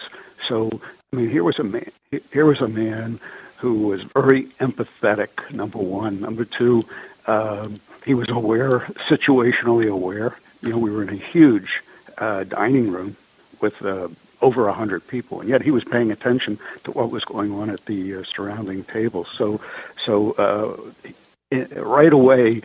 [0.47, 0.69] So
[1.11, 1.91] I mean, here was a man.
[2.31, 3.19] Here was a man
[3.57, 5.51] who was very empathetic.
[5.51, 6.21] Number one.
[6.21, 6.83] Number two,
[7.27, 7.67] uh,
[8.05, 8.79] he was aware,
[9.09, 10.37] situationally aware.
[10.61, 11.81] You know, we were in a huge
[12.17, 13.15] uh, dining room
[13.59, 14.07] with uh,
[14.41, 17.69] over a hundred people, and yet he was paying attention to what was going on
[17.69, 19.27] at the uh, surrounding tables.
[19.35, 19.61] So,
[20.03, 21.09] so uh,
[21.49, 22.61] it, right away,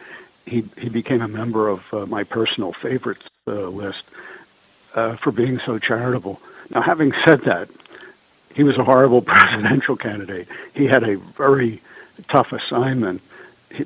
[0.47, 4.05] he he became a member of uh, my personal favorites uh, list
[4.95, 6.41] uh, for being so charitable.
[6.71, 7.69] Now, having said that,
[8.55, 10.49] he was a horrible presidential candidate.
[10.75, 11.81] He had a very
[12.29, 13.23] tough assignment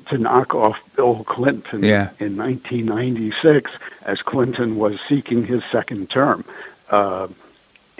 [0.07, 2.11] to knock off Bill Clinton yeah.
[2.19, 3.71] in 1996
[4.03, 6.45] as Clinton was seeking his second term.
[6.89, 7.27] Uh,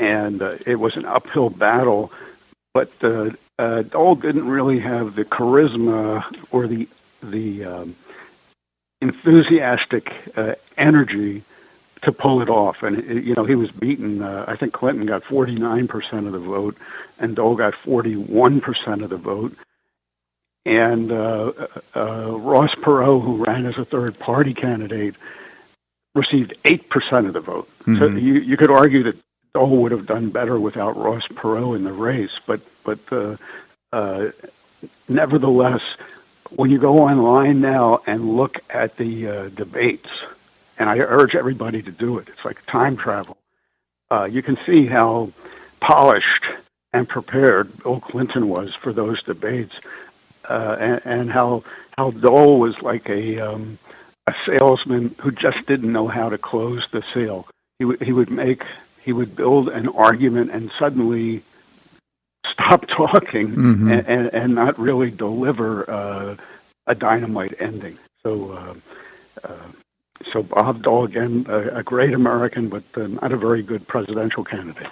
[0.01, 2.11] and uh, it was an uphill battle.
[2.73, 3.29] But uh,
[3.59, 6.89] uh, Dole didn't really have the charisma or the
[7.21, 7.95] the um,
[8.99, 11.43] enthusiastic uh, energy
[12.01, 12.81] to pull it off.
[12.81, 14.23] And it, you know, he was beaten.
[14.23, 16.77] Uh, I think Clinton got 49 percent of the vote,
[17.19, 19.53] and Dole got 41 percent of the vote.
[20.65, 21.51] And uh,
[21.95, 25.15] uh, Ross Perot, who ran as a third party candidate,
[26.15, 27.67] received eight percent of the vote.
[27.81, 27.99] Mm-hmm.
[27.99, 29.17] So you, you could argue that
[29.53, 33.37] Dole would have done better without Ross Perot in the race, but but uh,
[33.93, 34.31] uh,
[35.09, 35.81] nevertheless,
[36.51, 40.09] when you go online now and look at the uh, debates,
[40.79, 42.29] and I urge everybody to do it.
[42.29, 43.37] It's like time travel.
[44.09, 45.31] Uh, you can see how
[45.81, 46.45] polished
[46.93, 49.75] and prepared Bill Clinton was for those debates.
[50.49, 51.63] uh, and, and how
[51.97, 53.77] how Dole was like a um,
[54.27, 57.47] a salesman who just didn't know how to close the sale.
[57.79, 58.63] He would he would make
[59.03, 61.41] he would build an argument and suddenly
[62.45, 63.91] stop talking Mhm.
[63.91, 66.35] and, and, and not really deliver uh,
[66.87, 67.97] a dynamite ending.
[68.23, 68.51] So.
[68.51, 68.73] Uh,
[69.47, 69.53] uh,
[70.31, 74.43] so Bob Dole again, a, a great American, but uh, not a very good presidential
[74.43, 74.87] candidate.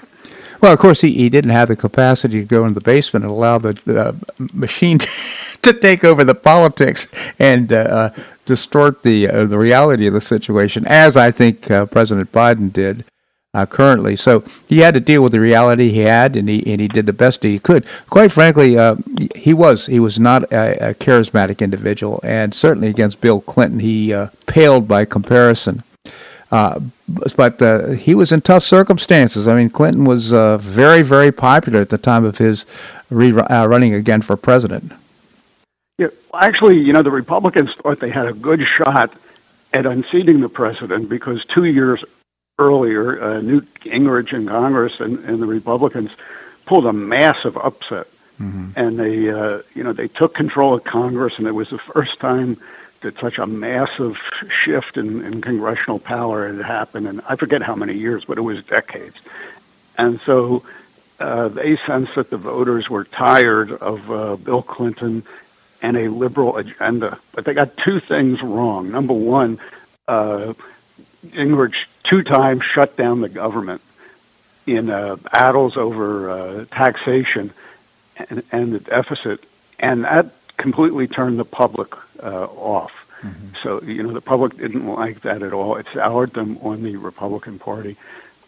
[0.59, 3.31] Well, of course, he, he didn't have the capacity to go in the basement and
[3.31, 4.13] allow the uh,
[4.53, 4.97] machine
[5.61, 7.07] to take over the politics
[7.37, 8.09] and uh, uh,
[8.45, 13.05] distort the uh, the reality of the situation, as I think uh, President Biden did
[13.53, 14.15] uh, currently.
[14.15, 17.05] So he had to deal with the reality he had, and he and he did
[17.05, 17.85] the best he could.
[18.09, 18.95] Quite frankly, uh,
[19.35, 24.13] he was he was not a, a charismatic individual, and certainly against Bill Clinton, he
[24.13, 25.83] uh, paled by comparison.
[26.51, 26.79] Uh,
[27.35, 29.47] but uh, he was in tough circumstances.
[29.47, 32.65] I mean, Clinton was uh, very, very popular at the time of his
[33.11, 34.91] re- running again for president.
[35.99, 39.13] Yeah, actually, you know, the Republicans thought they had a good shot
[39.73, 42.03] at unseating the president because two years
[42.59, 46.11] earlier, uh, Newt Gingrich in Congress and, and the Republicans
[46.65, 48.07] pulled a massive upset,
[48.75, 52.19] and they, uh, you know, they took control of Congress, and it was the first
[52.19, 52.57] time
[53.01, 54.17] that such a massive
[54.63, 57.07] shift in, in congressional power had happened.
[57.07, 59.15] And I forget how many years, but it was decades.
[59.97, 60.63] And so
[61.19, 65.23] uh, they sensed that the voters were tired of uh, Bill Clinton
[65.81, 67.19] and a liberal agenda.
[67.33, 68.91] But they got two things wrong.
[68.91, 69.59] Number one,
[70.07, 70.53] uh,
[71.25, 73.81] Gingrich two times shut down the government
[74.65, 77.51] in uh, battles over uh, taxation
[78.29, 79.43] and, and the deficit,
[79.79, 82.91] and that completely turned the public uh, off.
[83.63, 85.75] So you know the public didn't like that at all.
[85.75, 87.97] It soured them on the Republican Party.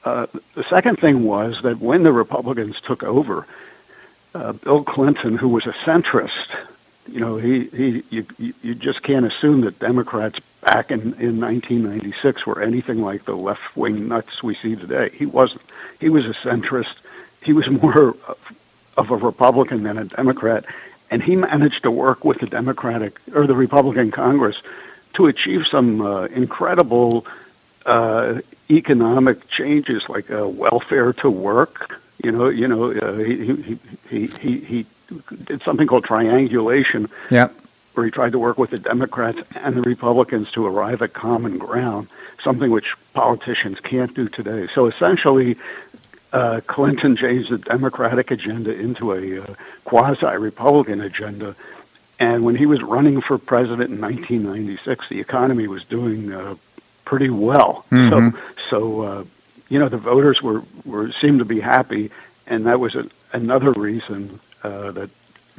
[0.05, 3.45] Uh, the second thing was that when the Republicans took over,
[4.33, 6.55] uh, Bill Clinton, who was a centrist,
[7.07, 12.45] you know, he, he you you just can't assume that Democrats back in, in 1996
[12.45, 15.09] were anything like the left wing nuts we see today.
[15.13, 15.61] He wasn't.
[15.99, 16.95] He was a centrist.
[17.43, 18.15] He was more
[18.97, 20.65] of, a Republican than a Democrat,
[21.09, 24.61] and he managed to work with the Democratic or the Republican Congress
[25.13, 27.25] to achieve some uh, incredible
[27.85, 28.39] uh,
[28.69, 31.99] economic changes, like uh, welfare to work.
[32.23, 34.85] You know, you know, uh, he, he, he, he, he
[35.45, 37.49] did something called triangulation, Yeah.
[37.93, 41.57] Where he tried to work with the Democrats and the Republicans to arrive at common
[41.57, 42.07] ground,
[42.43, 44.67] something which politicians can't do today.
[44.73, 45.57] So essentially,
[46.33, 51.55] uh, Clinton changed the Democratic agenda into a uh, quasi-Republican agenda.
[52.19, 56.55] And when he was running for president in 1996, the economy was doing uh,
[57.03, 57.85] pretty well.
[57.91, 58.09] Mhm.
[58.09, 58.39] So,
[58.69, 59.23] so uh,
[59.69, 62.11] you know, the voters were, were seemed to be happy,
[62.47, 65.09] and that was a, another reason uh, that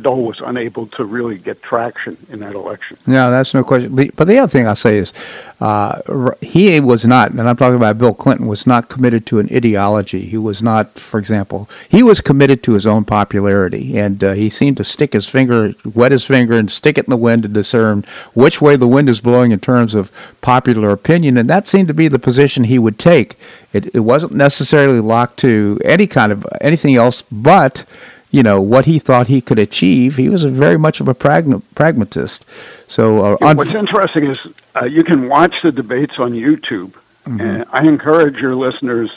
[0.03, 2.97] Dole was unable to really get traction in that election.
[3.07, 3.95] No, that's no question.
[3.95, 5.13] But the other thing I'll say is,
[5.61, 9.49] uh, he was not, and I'm talking about Bill Clinton, was not committed to an
[9.53, 10.27] ideology.
[10.27, 14.51] He was not, for example, he was committed to his own popularity, and uh, he
[14.51, 17.49] seemed to stick his finger, wet his finger, and stick it in the wind to
[17.49, 21.89] discern which way the wind is blowing in terms of popular opinion, and that seemed
[21.89, 23.37] to be the position he would take.
[23.73, 27.85] It, it wasn't necessarily locked to any kind of anything else, but
[28.33, 30.17] you know what he thought he could achieve.
[30.17, 32.45] He was a very much of a pragma- pragmatist.
[32.89, 34.39] So, uh, Yeah, What's interesting is
[34.75, 36.93] uh, you can watch the debates on YouTube,
[37.25, 37.41] Mm-hmm.
[37.41, 39.11] and I encourage your listeners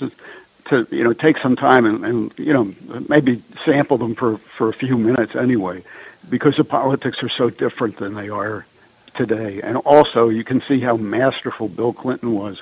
[0.69, 2.65] to you know take some time and, and you know
[3.09, 5.81] maybe sample them for for a few minutes anyway,
[6.29, 8.67] because the politics are so different than they are
[9.15, 12.61] today, and also you can see how masterful Bill Clinton was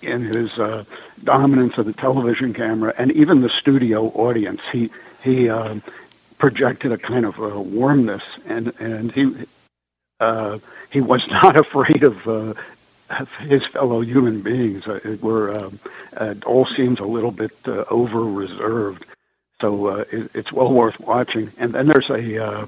[0.00, 0.84] in his uh,
[1.24, 4.62] dominance of the television camera and even the studio audience.
[4.72, 4.88] He
[5.22, 5.82] he um,
[6.38, 9.46] projected a kind of uh, warmness, and and he
[10.20, 10.58] uh,
[10.90, 12.54] he was not afraid of, uh,
[13.40, 14.86] his fellow human beings.
[14.86, 15.80] Uh, it were um,
[16.16, 19.04] uh, Dole seems a little bit uh, over reserved,
[19.60, 21.50] so uh, it, it's well worth watching.
[21.58, 22.66] And then there's a uh,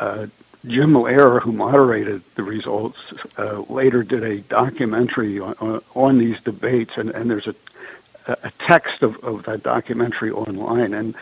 [0.00, 0.26] uh,
[0.66, 2.98] Jim Lehrer who moderated the results.
[3.36, 7.54] Uh, later did a documentary on, on, on these debates, and, and there's a
[8.28, 11.14] a text of, of that documentary online, and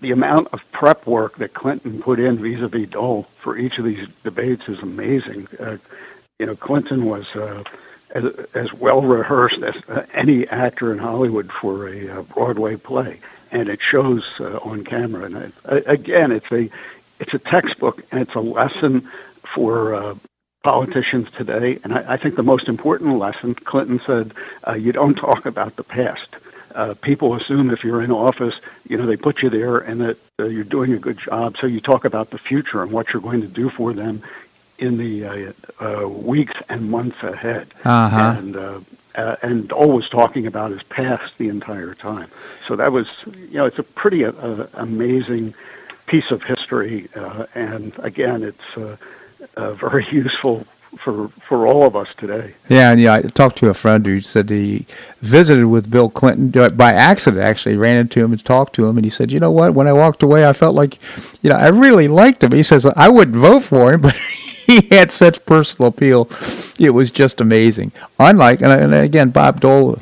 [0.00, 4.08] the amount of prep work that Clinton put in vis-a-vis Dole for each of these
[4.22, 5.48] debates is amazing.
[5.58, 5.78] Uh,
[6.38, 7.62] you know, Clinton was uh,
[8.10, 13.20] as, as well rehearsed as uh, any actor in Hollywood for a uh, Broadway play,
[13.50, 15.24] and it shows uh, on camera.
[15.24, 16.70] And uh, again, it's a
[17.20, 19.08] it's a textbook, and it's a lesson
[19.54, 20.14] for uh,
[20.62, 21.78] politicians today.
[21.84, 24.32] And I, I think the most important lesson, Clinton said,
[24.76, 26.36] you don't talk about the past.
[26.74, 28.54] Uh, people assume if you're in office,
[28.88, 31.56] you know, they put you there and that uh, you're doing a good job.
[31.58, 34.22] So you talk about the future and what you're going to do for them
[34.78, 37.68] in the uh, uh, weeks and months ahead.
[37.84, 38.36] Uh-huh.
[38.38, 38.80] And uh,
[39.14, 42.28] uh, and always talking about his past the entire time.
[42.66, 45.54] So that was, you know, it's a pretty uh, amazing
[46.06, 48.96] piece of history, uh, and again, it's uh,
[49.56, 50.66] uh, very useful
[50.98, 52.54] for for all of us today.
[52.68, 54.86] Yeah, and yeah, I talked to a friend who said he
[55.20, 57.42] visited with Bill Clinton uh, by accident.
[57.42, 59.74] Actually, ran into him and talked to him, and he said, "You know what?
[59.74, 60.98] When I walked away, I felt like,
[61.42, 64.16] you know, I really liked him." He says, "I wouldn't vote for him, but."
[64.66, 66.28] he had such personal appeal.
[66.78, 67.92] It was just amazing.
[68.18, 69.98] Unlike, and again, Bob Dole,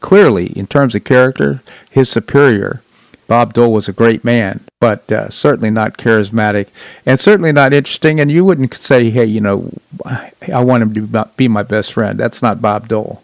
[0.00, 1.60] clearly, in terms of character,
[1.90, 2.82] his superior.
[3.28, 6.68] Bob Dole was a great man, but uh, certainly not charismatic
[7.04, 8.20] and certainly not interesting.
[8.20, 9.72] And you wouldn't say, hey, you know,
[10.04, 12.18] I want him to be my best friend.
[12.18, 13.22] That's not Bob Dole.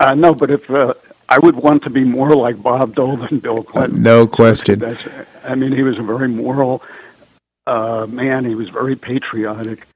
[0.00, 0.94] Uh, no, but if uh,
[1.28, 4.02] I would want to be more like Bob Dole than Bill Clinton.
[4.02, 4.96] No question.
[5.44, 6.82] I mean, he was a very moral
[7.66, 8.44] uh, man.
[8.44, 9.86] He was very patriotic.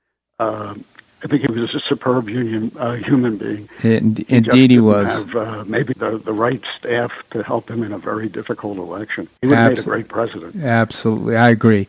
[1.23, 3.69] I think he was a superb union, uh, human being.
[3.83, 5.17] In, indeed, he was.
[5.17, 9.29] Have, uh, maybe the, the right staff to help him in a very difficult election.
[9.41, 10.55] He would have made a great president.
[10.63, 11.89] Absolutely, I agree.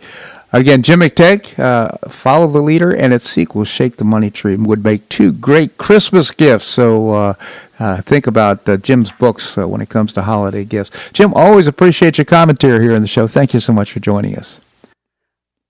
[0.52, 4.84] Again, Jim McTague, uh, Follow the Leader, and its sequel, Shake the Money Tree, would
[4.84, 6.66] make two great Christmas gifts.
[6.66, 7.34] So uh,
[7.78, 10.90] uh, think about uh, Jim's books uh, when it comes to holiday gifts.
[11.14, 13.28] Jim, always appreciate your commentary here in the show.
[13.28, 14.60] Thank you so much for joining us.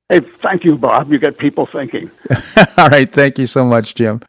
[0.09, 1.11] Hey, thank you, Bob.
[1.11, 2.09] You get people thinking.
[2.77, 3.11] All right.
[3.11, 4.21] Thank you so much, Jim.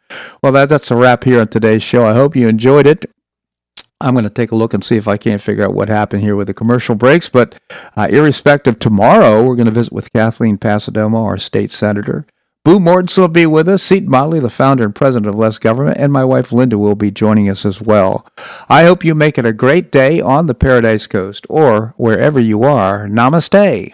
[0.43, 2.05] Well, that, that's a wrap here on today's show.
[2.05, 3.09] I hope you enjoyed it.
[3.99, 6.21] I'm going to take a look and see if I can't figure out what happened
[6.21, 7.29] here with the commercial breaks.
[7.29, 7.59] But
[7.97, 12.25] uh, irrespective, tomorrow we're going to visit with Kathleen Passidomo, our state senator.
[12.63, 13.81] Boo Mortenson will be with us.
[13.81, 17.09] Seton Motley, the founder and president of Less Government, and my wife Linda will be
[17.09, 18.27] joining us as well.
[18.69, 22.61] I hope you make it a great day on the Paradise Coast or wherever you
[22.61, 23.07] are.
[23.07, 23.93] Namaste.